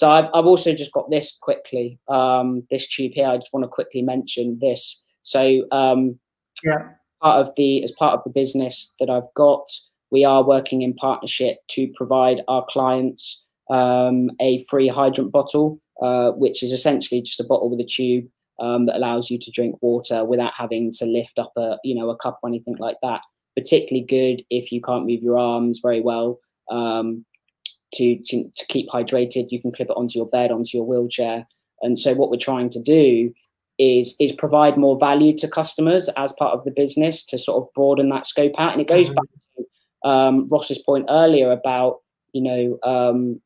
[0.00, 1.98] So I've, I've also just got this quickly.
[2.08, 3.28] Um, this tube here.
[3.28, 5.04] I just want to quickly mention this.
[5.24, 6.18] So um,
[6.64, 9.70] yeah, part of the as part of the business that I've got,
[10.10, 16.30] we are working in partnership to provide our clients um, a free hydrant bottle, uh,
[16.30, 18.24] which is essentially just a bottle with a tube
[18.58, 22.08] um, that allows you to drink water without having to lift up a you know
[22.08, 23.20] a cup or anything like that.
[23.54, 26.38] Particularly good if you can't move your arms very well.
[26.70, 27.26] Um,
[27.94, 31.46] to, to, to keep hydrated, you can clip it onto your bed, onto your wheelchair.
[31.82, 33.32] And so, what we're trying to do
[33.78, 37.72] is is provide more value to customers as part of the business to sort of
[37.74, 38.72] broaden that scope out.
[38.72, 39.14] And it goes mm-hmm.
[39.14, 39.24] back
[40.02, 42.00] to um, Ross's point earlier about
[42.32, 43.40] you know um,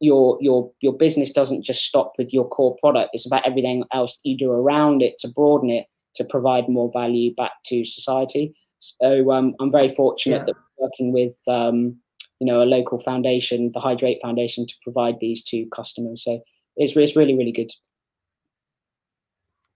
[0.00, 4.18] your your your business doesn't just stop with your core product it's about everything else
[4.22, 9.30] you do around it to broaden it to provide more value back to society so
[9.30, 10.44] um, i'm very fortunate yeah.
[10.44, 11.96] that we're working with um,
[12.40, 16.42] you know a local foundation the hydrate foundation to provide these to customers so
[16.76, 17.70] it's, it's really really good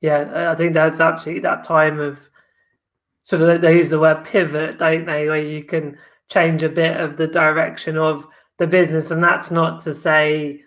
[0.00, 2.30] yeah i think that's absolutely that time of
[3.22, 5.96] sort of they use the word pivot don't they where you can
[6.28, 8.26] change a bit of the direction of
[8.58, 9.10] the business.
[9.10, 10.62] And that's not to say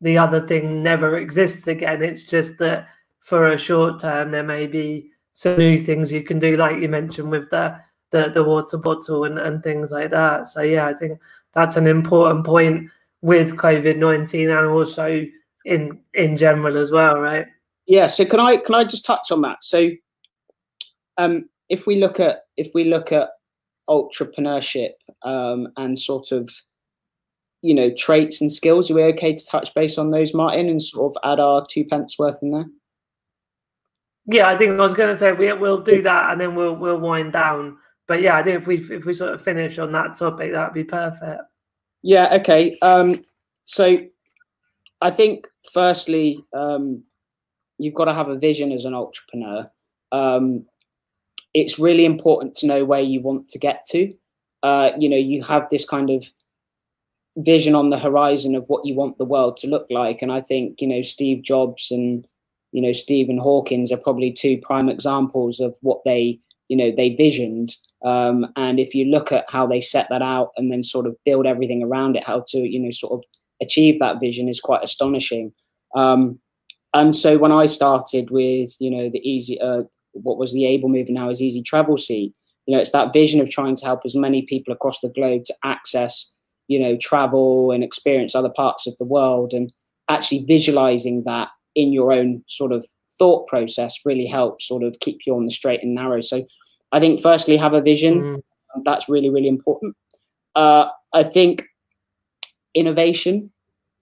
[0.00, 2.02] the other thing never exists again.
[2.02, 2.88] It's just that
[3.20, 6.88] for a short term, there may be some new things you can do, like you
[6.88, 7.80] mentioned with the
[8.10, 10.46] the, the water bottle and, and things like that.
[10.46, 11.20] So yeah, I think
[11.54, 12.90] that's an important point
[13.22, 15.24] with COVID nineteen and also
[15.64, 17.46] in in general as well, right?
[17.86, 18.06] Yeah.
[18.06, 19.64] So can I can I just touch on that?
[19.64, 19.90] So
[21.18, 23.30] um, if we look at if we look at
[23.88, 24.92] entrepreneurship
[25.22, 26.50] um, and sort of
[27.62, 28.90] you know traits and skills.
[28.90, 31.84] Are we okay to touch base on those, Martyn, and sort of add our two
[31.84, 32.66] pence worth in there?
[34.26, 36.76] Yeah, I think I was going to say we we'll do that, and then we'll
[36.76, 37.78] we'll wind down.
[38.08, 40.74] But yeah, I think if we if we sort of finish on that topic, that'd
[40.74, 41.42] be perfect.
[42.02, 42.34] Yeah.
[42.34, 42.76] Okay.
[42.82, 43.24] Um,
[43.64, 43.98] so
[45.00, 47.02] I think firstly, um,
[47.78, 49.70] you've got to have a vision as an entrepreneur.
[50.12, 50.64] Um,
[51.52, 54.12] it's really important to know where you want to get to.
[54.62, 56.30] Uh, you know, you have this kind of
[57.38, 60.22] vision on the horizon of what you want the world to look like.
[60.22, 62.26] And I think, you know, Steve Jobs and,
[62.72, 67.10] you know, Stephen Hawkins are probably two prime examples of what they, you know, they
[67.10, 67.74] visioned.
[68.04, 71.16] Um, and if you look at how they set that out and then sort of
[71.24, 73.24] build everything around it, how to, you know, sort of
[73.62, 75.52] achieve that vision is quite astonishing.
[75.94, 76.38] Um,
[76.94, 80.88] and so when I started with, you know, the easy, uh, what was the Able
[80.88, 82.32] Move now is Easy Travel Seat,
[82.66, 85.44] you know, it's that vision of trying to help as many people across the globe
[85.44, 86.32] to access,
[86.68, 89.72] you know, travel and experience other parts of the world, and
[90.08, 92.84] actually visualizing that in your own sort of
[93.18, 96.20] thought process really helps sort of keep you on the straight and narrow.
[96.20, 96.44] So,
[96.92, 98.22] I think firstly have a vision.
[98.22, 98.42] Mm.
[98.84, 99.96] That's really really important.
[100.54, 101.64] Uh, I think
[102.74, 103.50] innovation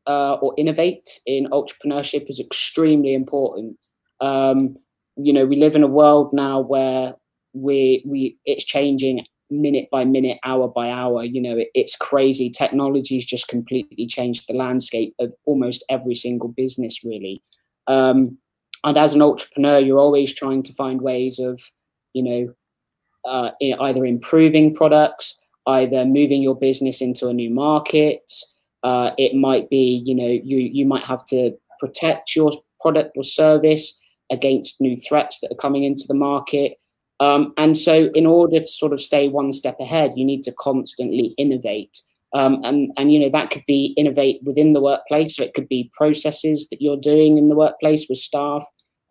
[0.07, 3.77] uh, or innovate in entrepreneurship is extremely important.
[4.21, 4.77] Um,
[5.17, 7.15] you know, we live in a world now where
[7.53, 11.25] we we it's changing minute by minute, hour by hour.
[11.25, 12.51] You know, it, it's crazy.
[12.51, 17.43] Technology's just completely changed the landscape of almost every single business, really.
[17.87, 18.39] Um,
[18.85, 21.61] and as an entrepreneur, you're always trying to find ways of,
[22.12, 22.55] you know,
[23.24, 28.30] uh, either improving products, either moving your business into a new market,
[28.85, 33.24] uh, it might be, you know, you you might have to protect your product or
[33.24, 33.99] service
[34.30, 36.78] against new threats that are coming into the market.
[37.18, 40.53] Um, and so, in order to sort of stay one step ahead, you need to
[40.53, 42.03] constantly innovate.
[42.35, 45.37] Um, and, and, you know, that could be innovate within the workplace.
[45.37, 48.64] So it could be processes that you're doing in the workplace with staff,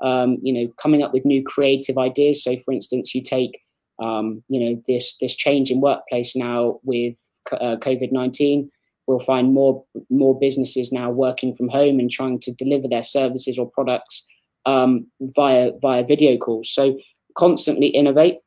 [0.04, 2.44] um, you know, coming up with new creative ideas.
[2.44, 3.60] So, for instance, you take,
[4.02, 7.16] um, you know, this, this change in workplace now with
[7.52, 8.70] uh, COVID 19
[9.08, 13.58] we'll find more more businesses now working from home and trying to deliver their services
[13.60, 14.26] or products
[14.66, 16.70] um, via via video calls.
[16.74, 16.98] So
[17.36, 18.40] constantly innovate.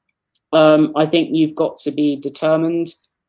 [0.53, 2.89] Um, I think you've got to be determined.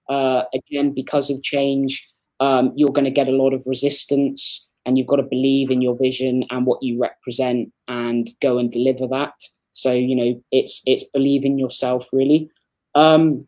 [0.10, 2.08] Uh, again, because of change,
[2.40, 5.82] um, you're going to get a lot of resistance, and you've got to believe in
[5.82, 9.34] your vision and what you represent, and go and deliver that.
[9.74, 12.50] So you know, it's it's believe in yourself really.
[12.96, 13.48] Um,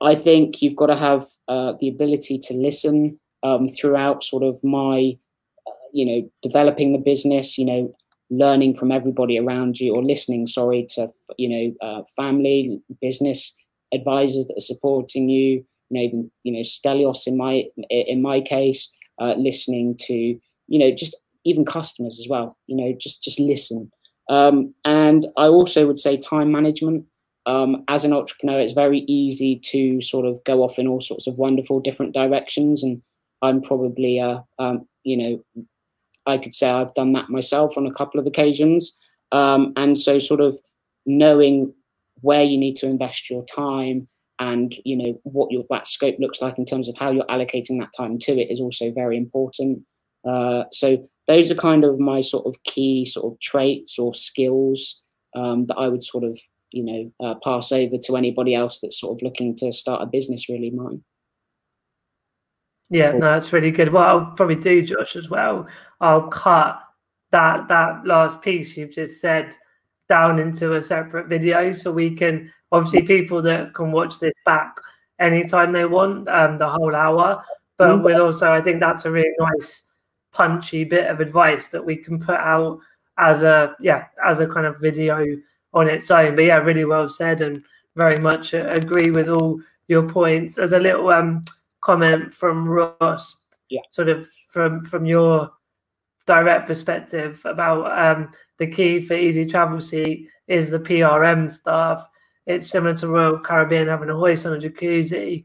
[0.00, 4.56] I think you've got to have uh, the ability to listen um, throughout sort of
[4.62, 5.16] my,
[5.66, 7.94] uh, you know, developing the business, you know,
[8.30, 13.56] learning from everybody around you or listening, sorry, to, you know, uh, family, business
[13.92, 18.40] advisors that are supporting you, you know, even, you know, Stelios in my, in my
[18.40, 20.38] case, uh, listening to,
[20.68, 23.90] you know, just even customers as well, you know, just, just listen.
[24.28, 27.06] Um, and I also would say time management
[27.48, 31.26] um, as an entrepreneur, it's very easy to sort of go off in all sorts
[31.26, 32.82] of wonderful different directions.
[32.82, 33.00] And
[33.40, 35.64] I'm probably, uh, um, you know,
[36.26, 38.94] I could say I've done that myself on a couple of occasions.
[39.32, 40.58] Um, and so, sort of
[41.06, 41.72] knowing
[42.20, 44.08] where you need to invest your time
[44.40, 47.78] and you know what your that scope looks like in terms of how you're allocating
[47.78, 49.82] that time to it is also very important.
[50.24, 55.02] Uh, so those are kind of my sort of key sort of traits or skills
[55.36, 56.38] um, that I would sort of
[56.72, 60.06] you know uh, pass over to anybody else that's sort of looking to start a
[60.06, 61.02] business really mine.
[62.90, 63.92] Yeah no that's really good.
[63.92, 65.66] What i'll probably do josh as well.
[66.00, 66.80] I'll cut
[67.30, 69.54] that that last piece you've just said
[70.08, 74.74] down into a separate video so we can obviously people that can watch this back
[75.18, 77.44] anytime they want um, the whole hour.
[77.76, 78.04] But mm-hmm.
[78.04, 79.84] we'll also i think that's a really nice
[80.38, 82.78] punchy bit of advice that we can put out
[83.18, 85.36] as a yeah as a kind of video
[85.74, 86.36] on its own.
[86.36, 87.64] But yeah, really well said, and
[87.96, 90.54] very much agree with all your points.
[90.54, 91.44] There's a little um,
[91.80, 93.80] comment from Ross, yeah.
[93.90, 95.50] sort of from from your
[96.26, 102.06] direct perspective about um, the key for Easy Travel Seat is the PRM staff.
[102.46, 105.44] It's similar to Royal Caribbean having a hoist on a jacuzzi.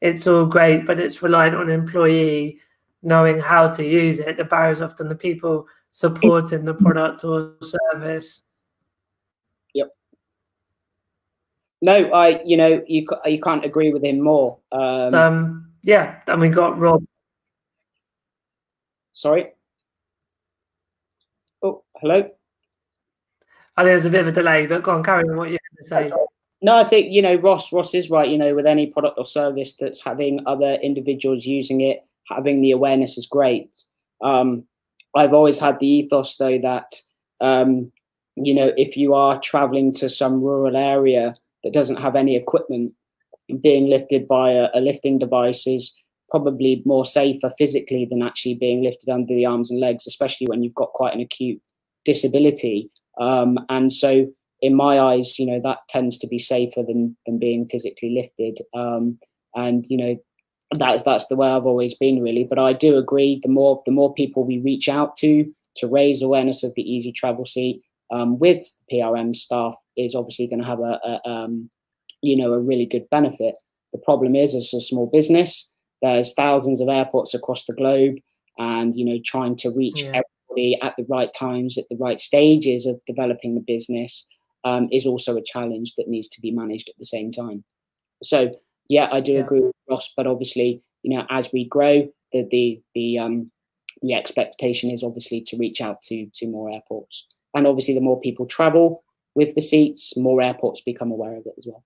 [0.00, 2.58] It's all great, but it's reliant on employee
[3.02, 4.36] knowing how to use it.
[4.36, 8.44] The barrier is often the people supporting the product or service.
[9.74, 9.88] Yep.
[11.82, 14.58] No, I, you know, you you can't agree with him more.
[14.70, 17.04] Um, um yeah, and we got Rob.
[19.12, 19.52] Sorry.
[21.62, 22.28] Oh, hello.
[23.76, 25.58] I think there's a bit of a delay, but go on, carry on what you're
[25.58, 26.12] going to say.
[26.60, 27.72] No, I think you know Ross.
[27.72, 28.28] Ross is right.
[28.28, 32.70] You know, with any product or service that's having other individuals using it, having the
[32.70, 33.70] awareness is great.
[34.22, 34.64] Um,
[35.14, 36.94] I've always had the ethos though that
[37.40, 37.92] um,
[38.36, 42.94] you know if you are traveling to some rural area that doesn't have any equipment
[43.60, 45.94] being lifted by a, a lifting device is
[46.30, 50.62] probably more safer physically than actually being lifted under the arms and legs, especially when
[50.62, 51.60] you've got quite an acute
[52.06, 52.90] disability.
[53.20, 54.26] Um, and so,
[54.62, 58.58] in my eyes, you know that tends to be safer than than being physically lifted.
[58.74, 59.18] Um,
[59.54, 60.16] and you know
[60.78, 62.44] that's that's the way I've always been really.
[62.44, 63.40] But I do agree.
[63.42, 67.12] The more the more people we reach out to to raise awareness of the easy
[67.12, 68.62] travel seat um, with
[68.92, 71.70] PRM staff, is obviously going to have a, a um,
[72.20, 73.56] you know a really good benefit.
[73.92, 75.70] The problem is, as a small business,
[76.00, 78.16] there's thousands of airports across the globe,
[78.58, 80.20] and you know trying to reach yeah.
[80.48, 84.26] everybody at the right times, at the right stages of developing the business.
[84.64, 87.64] um, is also a challenge that needs to be managed at the same time.
[88.22, 88.54] So
[88.88, 89.40] yeah, I do Yeah.
[89.40, 93.50] agree with Ross, but obviously, you know, as we grow, the the the um
[94.00, 98.20] the expectation is obviously to reach out to to more airports, and obviously, the more
[98.20, 99.04] people travel
[99.34, 101.84] with the seats, more airports become aware of it as well.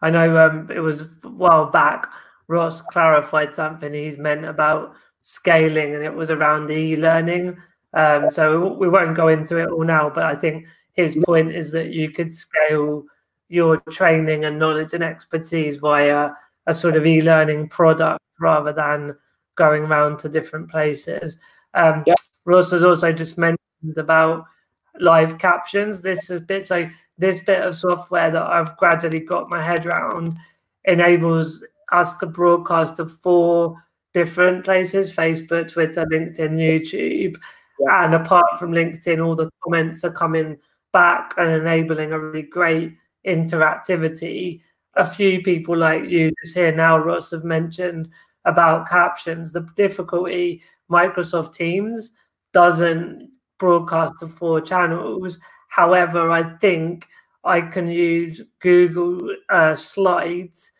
[0.00, 2.10] I know um, it was a while back.
[2.48, 7.56] Ross clarified something he meant about scaling, and it was around e-learning.
[7.94, 11.70] Um, so we won't go into it all now, but I think his point is
[11.72, 13.04] that you could scale
[13.48, 16.30] your training and knowledge and expertise via
[16.66, 19.16] a sort of e-learning product rather than
[19.56, 21.38] going around to different places.
[21.74, 22.14] Um, Yeah.
[22.46, 24.44] Ross has also just mentioned about
[25.00, 26.00] live captions.
[26.00, 26.88] This is bit so
[27.18, 30.36] this bit of software that I've gradually got my head around
[30.84, 33.82] enables us to broadcast to four
[34.12, 37.36] different places Facebook, Twitter, LinkedIn, YouTube.
[37.80, 38.04] Yeah.
[38.04, 40.58] And apart from LinkedIn, all the comments are coming
[40.92, 42.96] back and enabling a really great
[43.26, 44.60] interactivity.
[44.94, 48.08] A few people like you just here now, Ross, have mentioned
[48.44, 49.52] about captions.
[49.52, 52.12] The difficulty Microsoft Teams
[52.52, 55.38] doesn't broadcast to four channels.
[55.68, 57.06] However, I think
[57.42, 60.70] I can use Google uh, Slides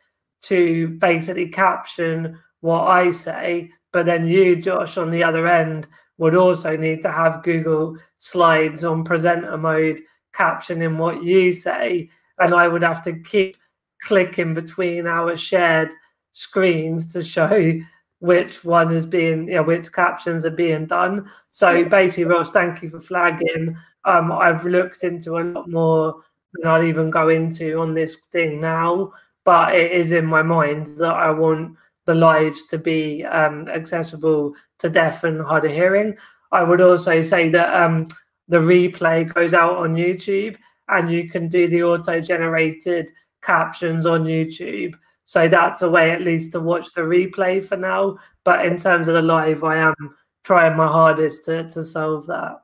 [0.43, 3.71] to basically caption what I say.
[3.93, 5.89] But then you, Josh, on the other end,
[6.19, 10.01] would also need to have Google Slides on presenter mode
[10.35, 12.09] captioning what you say.
[12.39, 13.57] And I would have to keep
[14.03, 15.93] clicking between our shared
[16.33, 17.81] screens to show
[18.21, 21.31] which one is being, you know, which captions are being done.
[21.51, 23.77] So basically, Ross, thank you for flagging.
[24.05, 26.23] Um, I've looked into a lot more
[26.55, 29.13] than I'll even go into on this thing now,
[29.45, 31.77] but it is in my mind that I want
[32.07, 36.17] the lives to be um, accessible to deaf and hard of hearing.
[36.53, 38.07] I would also say that um,
[38.49, 40.57] the replay goes out on YouTube
[40.89, 43.11] and you can do the auto generated
[43.43, 44.95] captions on YouTube.
[45.25, 48.19] So that's a way at least to watch the replay for now.
[48.45, 49.95] But in terms of the live, I am
[50.45, 52.61] trying my hardest to, to solve that.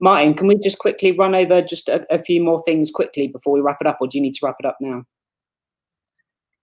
[0.00, 3.52] Martyn, can we just quickly run over just a, a few more things quickly before
[3.52, 5.04] we wrap it up, or do you need to wrap it up now?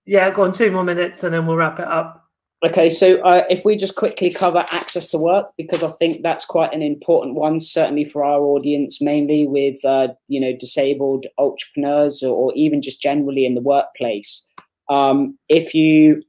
[0.06, 2.21] Yeah, go on two more minutes and then we'll wrap it up.
[2.64, 6.46] Okay, so uh, if we just quickly cover access to work, because I think that's
[6.46, 12.22] quite an important one, certainly for our audience, mainly with uh, you know disabled entrepreneurs
[12.22, 14.46] or, or even just generally in the workplace.
[14.90, 16.22] Um, if you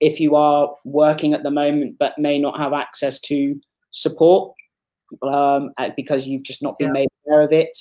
[0.00, 3.58] if you are working at the moment but may not have access to
[3.92, 4.52] support
[5.22, 6.92] um, because you've just not been Yeah.
[6.92, 7.74] made aware of it,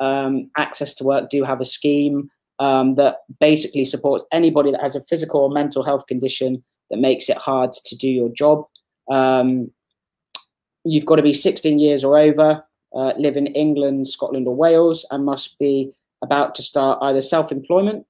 [0.00, 2.28] um, access to work do have a scheme
[2.58, 7.28] um, that basically supports anybody that has a physical or mental health condition that makes
[7.28, 8.64] it hard to do your job.
[9.10, 9.70] Um,
[10.84, 12.64] you've got to be 16 years or over,
[12.94, 17.52] uh, live in England, Scotland, or Wales, and must be about to start either self
[17.52, 18.06] employment,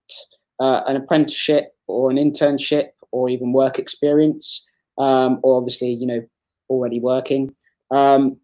[0.61, 4.64] uh, an apprenticeship, or an internship, or even work experience,
[4.99, 6.24] um, or obviously, you know,
[6.68, 7.55] already working.
[7.91, 8.37] Um,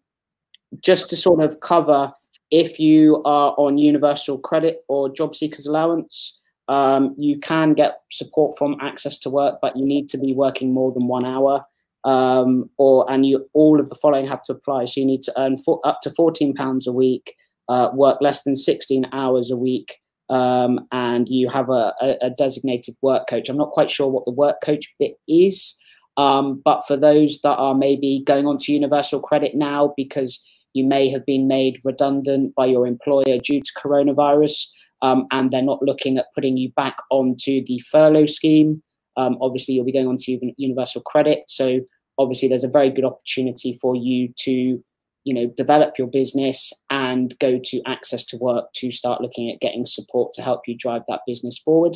[0.81, 2.13] just to sort of cover
[2.53, 8.55] if you are on universal credit or job seekers allowance, um, you can get support
[8.57, 11.65] from access to work, but you need to be working more than one hour.
[12.05, 14.83] Um, or and you all of the following have to apply.
[14.83, 17.33] So you need to earn for, up to fourteen pounds a week,
[17.69, 22.29] uh, work less than sixteen hours a week, um, and you have a, a, a
[22.31, 23.47] designated work coach.
[23.47, 25.79] I'm not quite sure what the work coach bit is,
[26.17, 30.43] um, but for those that are maybe going on to universal credit now because
[30.73, 34.67] you may have been made redundant by your employer due to coronavirus,
[35.03, 38.81] um, and they're not looking at putting you back onto the furlough scheme.
[39.17, 41.43] Um, obviously, you'll be going on to universal credit.
[41.47, 41.81] So
[42.17, 44.83] obviously, there's a very good opportunity for you to,
[45.25, 49.59] you know, develop your business and go to access to work to start looking at
[49.59, 51.95] getting support to help you drive that business forward.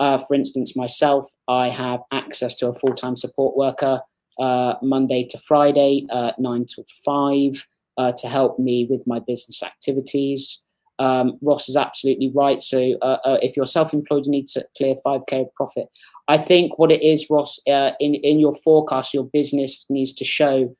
[0.00, 4.00] Uh, for instance, myself, I have access to a full-time support worker
[4.38, 9.62] uh, Monday to Friday, uh, nine to five, uh, to help me with my business
[9.62, 10.62] activities.
[10.98, 12.62] Um, Ross is absolutely right.
[12.62, 15.88] So uh, uh, if you're self-employed, you need to clear 5k of profit.
[16.28, 20.24] I think what it is, Ross, uh, in in your forecast, your business needs to
[20.24, 20.74] show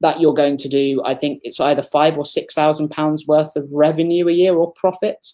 [0.00, 1.02] that you're going to do.
[1.04, 4.72] I think it's either five or six thousand pounds worth of revenue a year or
[4.72, 5.24] profit,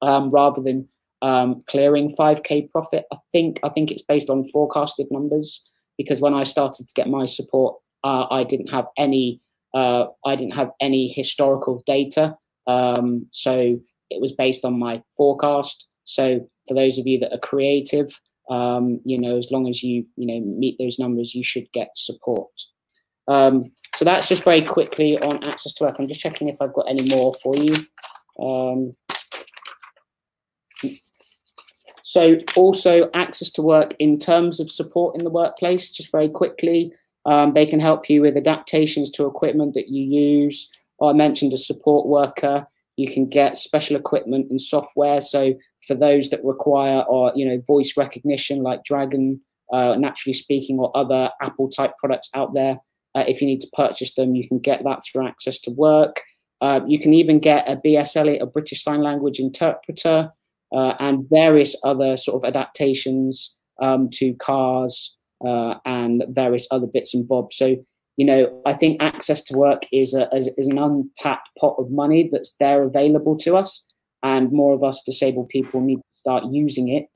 [0.00, 0.88] um, rather than
[1.22, 3.04] um, clearing 5k profit.
[3.12, 5.64] I think I think it's based on forecasted numbers
[5.96, 9.40] because when I started to get my support, uh, I didn't have any
[9.74, 12.36] uh, I didn't have any historical data.
[12.66, 15.86] Um, so it was based on my forecast.
[16.04, 18.18] So for those of you that are creative,
[18.50, 21.90] um, you know, as long as you, you know, meet those numbers, you should get
[21.96, 22.50] support.
[23.28, 25.96] Um, so that's just very quickly on access to work.
[25.98, 27.74] I'm just checking if I've got any more for you.
[28.40, 28.96] Um,
[32.02, 36.92] so also access to work in terms of support in the workplace, just very quickly.
[37.24, 40.68] Um, they can help you with adaptations to equipment that you use.
[41.10, 42.66] I mentioned a support worker.
[42.96, 45.20] You can get special equipment and software.
[45.20, 45.54] So
[45.86, 49.40] for those that require or you know voice recognition like Dragon,
[49.72, 52.78] uh, Naturally Speaking, or other Apple type products out there,
[53.14, 56.20] uh, if you need to purchase them, you can get that through access to work.
[56.60, 60.30] Uh, you can even get a BSL, a British Sign Language interpreter,
[60.72, 67.14] uh, and various other sort of adaptations um, to cars uh, and various other bits
[67.14, 67.56] and bobs.
[67.56, 67.76] So,
[68.22, 71.90] you know, I think access to work is, a, is, is an untapped pot of
[71.90, 73.84] money that's there available to us,
[74.22, 77.10] and more of us disabled people need to start using it.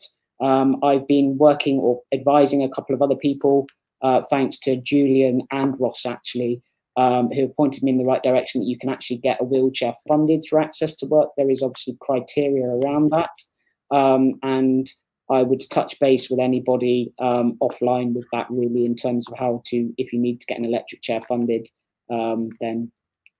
[0.45, 3.67] Um, I've been working or advising a couple of other people,
[4.03, 6.61] uh, thanks to Julian and Ross actually,
[6.97, 9.45] um, who have pointed me in the right direction that you can actually get a
[9.45, 11.29] wheelchair funded through access to work.
[11.37, 13.31] There is obviously criteria around that.
[13.97, 14.91] Um, and
[15.31, 19.63] I would touch base with anybody um, offline with that really in terms of how
[19.67, 21.69] to, if you need to get an electric chair funded,
[22.11, 22.93] um, then,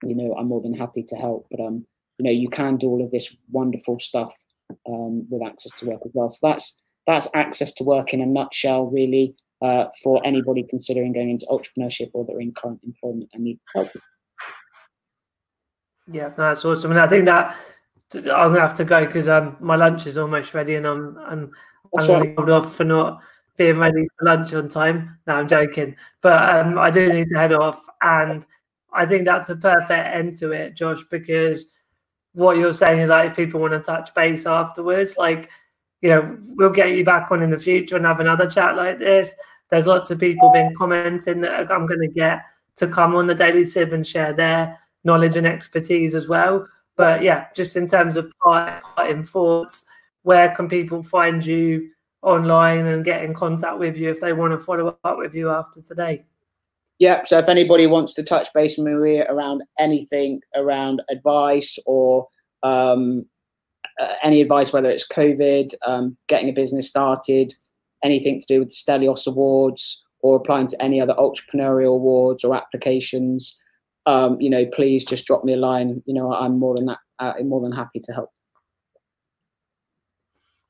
[0.03, 1.47] you know, I'm more than happy to help.
[1.49, 1.85] But, um,
[2.17, 4.35] you know, you can do all of this wonderful stuff
[4.87, 6.29] um, with access to work as well.
[6.29, 11.29] So that's, that's access to work in a nutshell, really uh, for anybody considering going
[11.29, 13.89] into entrepreneurship or that are in current employment and need help.
[16.11, 16.91] Yeah, that's awesome.
[16.91, 17.55] And I think that
[18.13, 21.49] I'm gonna have to go because um, my lunch is almost ready, and I'm and
[21.97, 23.21] I'm going to hold off for not
[23.57, 25.17] being ready for lunch on time.
[25.27, 28.45] No, I'm joking, but um, I do need to head off, and
[28.93, 31.73] I think that's a perfect end to it, Josh, because
[32.33, 35.49] what you're saying is like if people want to touch base afterwards, like
[36.01, 38.99] you know, we'll get you back on in the future and have another chat like
[38.99, 39.33] this.
[39.69, 42.43] There's lots of people been commenting that I'm going to get
[42.77, 46.67] to come on the Daily Sip and share their knowledge and expertise as well.
[46.95, 49.85] But yeah, just in terms of parting thoughts,
[50.27, 51.89] where can people find you
[52.21, 55.49] online and get in contact with you if they want to follow up with you
[55.49, 56.25] after today?
[56.99, 62.27] Yeah, so if anybody wants to touch base with me around anything around advice or
[62.61, 63.25] um,
[64.01, 67.53] uh, any advice, whether it's COVID, um, getting a business started,
[68.03, 73.57] anything to do with Stelios Awards, or applying to any other entrepreneurial awards or applications,
[74.07, 76.03] um, you know, please just drop me a line.
[76.05, 78.31] You know, I'm more than that, uh, more than happy to help.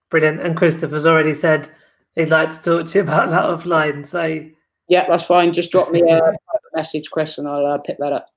[0.10, 0.42] Brilliant.
[0.42, 1.70] And Christopher's already said
[2.16, 4.06] he'd like to talk to you about that offline.
[4.06, 4.46] So
[4.88, 5.54] yeah, that's fine.
[5.54, 6.34] Just drop me a
[6.76, 8.28] message, Chris, and I'll uh, pick that up.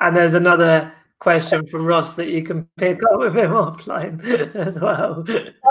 [0.00, 4.22] And there's another question from Ross that you can pick up with him offline
[4.54, 5.24] as well.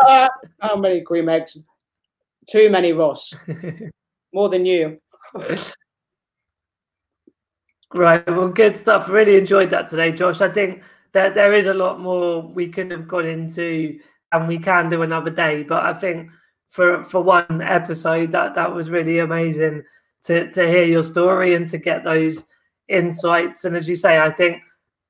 [0.07, 0.27] Uh,
[0.59, 1.57] how many cream eggs?
[2.49, 3.33] Too many, Ross.
[4.33, 4.99] More than you.
[7.93, 8.25] right.
[8.27, 9.09] Well, good stuff.
[9.09, 10.41] Really enjoyed that today, Josh.
[10.41, 13.99] I think that there is a lot more we could have gone into,
[14.33, 15.63] and we can do another day.
[15.63, 16.29] But I think
[16.71, 19.83] for for one episode, that that was really amazing
[20.25, 22.43] to to hear your story and to get those
[22.89, 23.63] insights.
[23.63, 24.61] And as you say, I think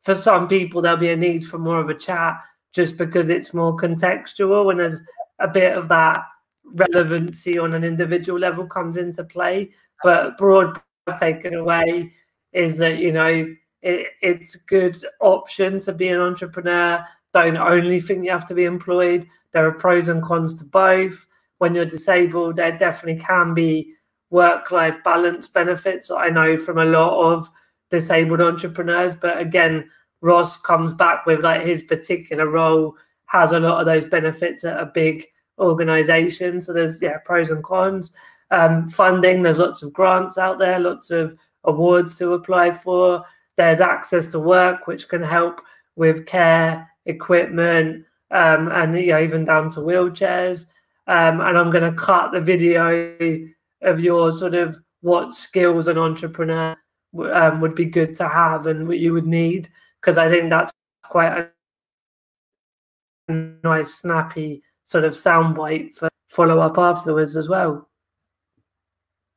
[0.03, 2.37] for some people there'll be a need for more of a chat
[2.73, 5.01] just because it's more contextual and there's
[5.39, 6.19] a bit of that
[6.65, 9.69] relevancy on an individual level comes into play
[10.01, 10.79] but broad
[11.19, 12.11] taken away
[12.51, 13.45] is that you know
[13.81, 17.03] it, it's good option to be an entrepreneur
[17.33, 21.25] don't only think you have to be employed there are pros and cons to both
[21.57, 23.93] when you're disabled there definitely can be
[24.29, 27.49] work life balance benefits i know from a lot of
[27.93, 29.15] disabled entrepreneurs.
[29.15, 29.89] But again,
[30.21, 32.95] Ross comes back with like his particular role
[33.27, 35.25] has a lot of those benefits at a big
[35.59, 36.59] organization.
[36.59, 38.11] So there's yeah pros and cons.
[38.49, 43.23] Um, funding, there's lots of grants out there, lots of awards to apply for.
[43.55, 45.61] There's access to work, which can help
[45.95, 50.65] with care, equipment, um, and know, even down to wheelchairs.
[51.07, 53.47] Um, and I'm going to cut the video
[53.81, 56.77] of your sort of what skills an entrepreneur
[57.31, 59.69] um, would be good to have and what you would need
[59.99, 60.71] because I think that's
[61.03, 61.49] quite
[63.29, 67.87] a nice, snappy sort of soundbite for follow up afterwards as well.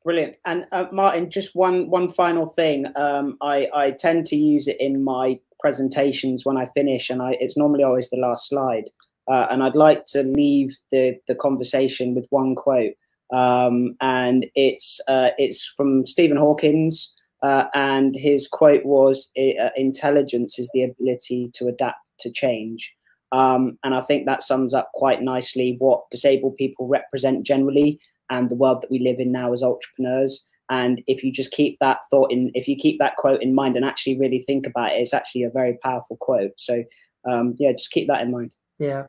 [0.05, 0.37] Brilliant.
[0.45, 2.87] And uh, Martyn, just one one final thing.
[2.97, 7.37] Um, I I tend to use it in my presentations when I finish, and I
[7.41, 8.85] it's normally always the last slide.
[9.29, 12.95] Uh, and I'd like to leave the the conversation with one quote,
[13.33, 17.15] um, and it's uh, it's from Stephen Hawkins.
[17.43, 22.93] Uh, and his quote was, uh, "Intelligence is the ability to adapt to change."
[23.33, 28.01] Um, and I think that sums up quite nicely what disabled people represent generally
[28.31, 30.47] and the world that we live in now as entrepreneurs.
[30.69, 33.77] And if you just keep that thought in, if you keep that quote in mind
[33.77, 36.53] and actually really think about it, it's actually a very powerful quote.
[36.57, 36.83] So
[37.29, 38.55] um, yeah, just keep that in mind.
[38.79, 39.07] Yeah.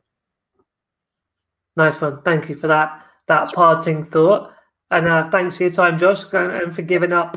[1.76, 2.22] Nice one.
[2.22, 4.52] Thank you for that that parting thought.
[4.90, 7.36] And uh, thanks for your time, Josh, and for giving up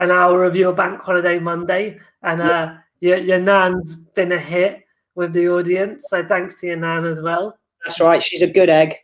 [0.00, 1.98] an hour of your bank holiday Monday.
[2.22, 4.82] And uh, your, your nan's been a hit
[5.14, 6.04] with the audience.
[6.08, 7.58] So thanks to your nan as well.
[7.84, 8.22] That's right.
[8.22, 8.94] She's a good egg.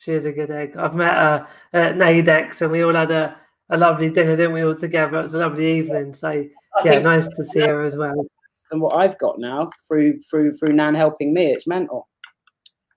[0.00, 0.76] She is a good egg.
[0.78, 3.36] I've met her at Naidex and we all had a,
[3.68, 5.18] a lovely dinner, didn't we, all together?
[5.18, 6.14] It was a lovely evening.
[6.14, 6.48] So, I
[6.84, 8.26] yeah, nice to see her as well.
[8.70, 12.08] And what I've got now through through through Nan helping me, it's mental.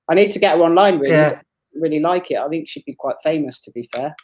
[0.09, 1.15] I need to get her online really.
[1.15, 1.41] Yeah.
[1.75, 2.37] Really like it.
[2.37, 4.15] I think she'd be quite famous to be fair.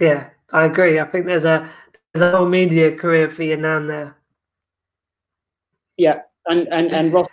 [0.00, 1.00] Yeah, I agree.
[1.00, 1.68] I think there's a
[2.12, 4.16] there's a whole media career for your nan there.
[5.96, 7.26] Yeah, and and and Ross,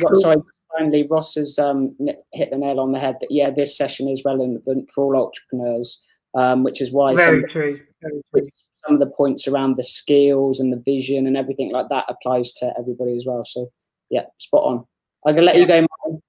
[0.00, 0.20] cool.
[0.20, 0.36] sorry,
[0.76, 1.96] finally, Ross has um,
[2.32, 6.02] hit the nail on the head that yeah, this session is relevant for all entrepreneurs,
[6.36, 7.80] um, which is why very some, true.
[8.02, 8.48] Very true.
[8.86, 12.52] some of the points around the skills and the vision and everything like that applies
[12.54, 13.44] to everybody as well.
[13.44, 13.70] So
[14.10, 14.84] yeah, spot on.
[15.26, 15.60] I'm gonna let yeah.
[15.62, 15.86] you go.
[16.04, 16.22] Martyn.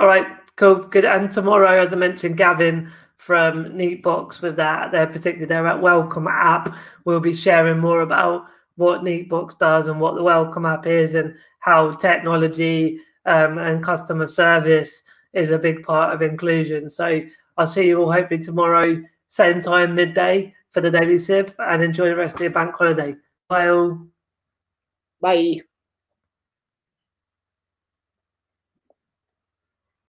[0.00, 0.26] All right,
[0.56, 1.04] cool, good.
[1.04, 6.72] And tomorrow, as I mentioned, Gavin from Neatbox with that their particularly their welcome app
[7.04, 8.46] we'll be sharing more about
[8.78, 14.26] what Neatbox does and what the welcome app is and how technology um, and customer
[14.26, 15.02] service
[15.34, 16.88] is a big part of inclusion.
[16.88, 17.20] So
[17.56, 22.08] I'll see you all hopefully tomorrow, same time, midday for the Daily Sip, and enjoy
[22.08, 23.16] the rest of your bank holiday.
[23.48, 24.06] Bye all.
[25.20, 25.67] Bye.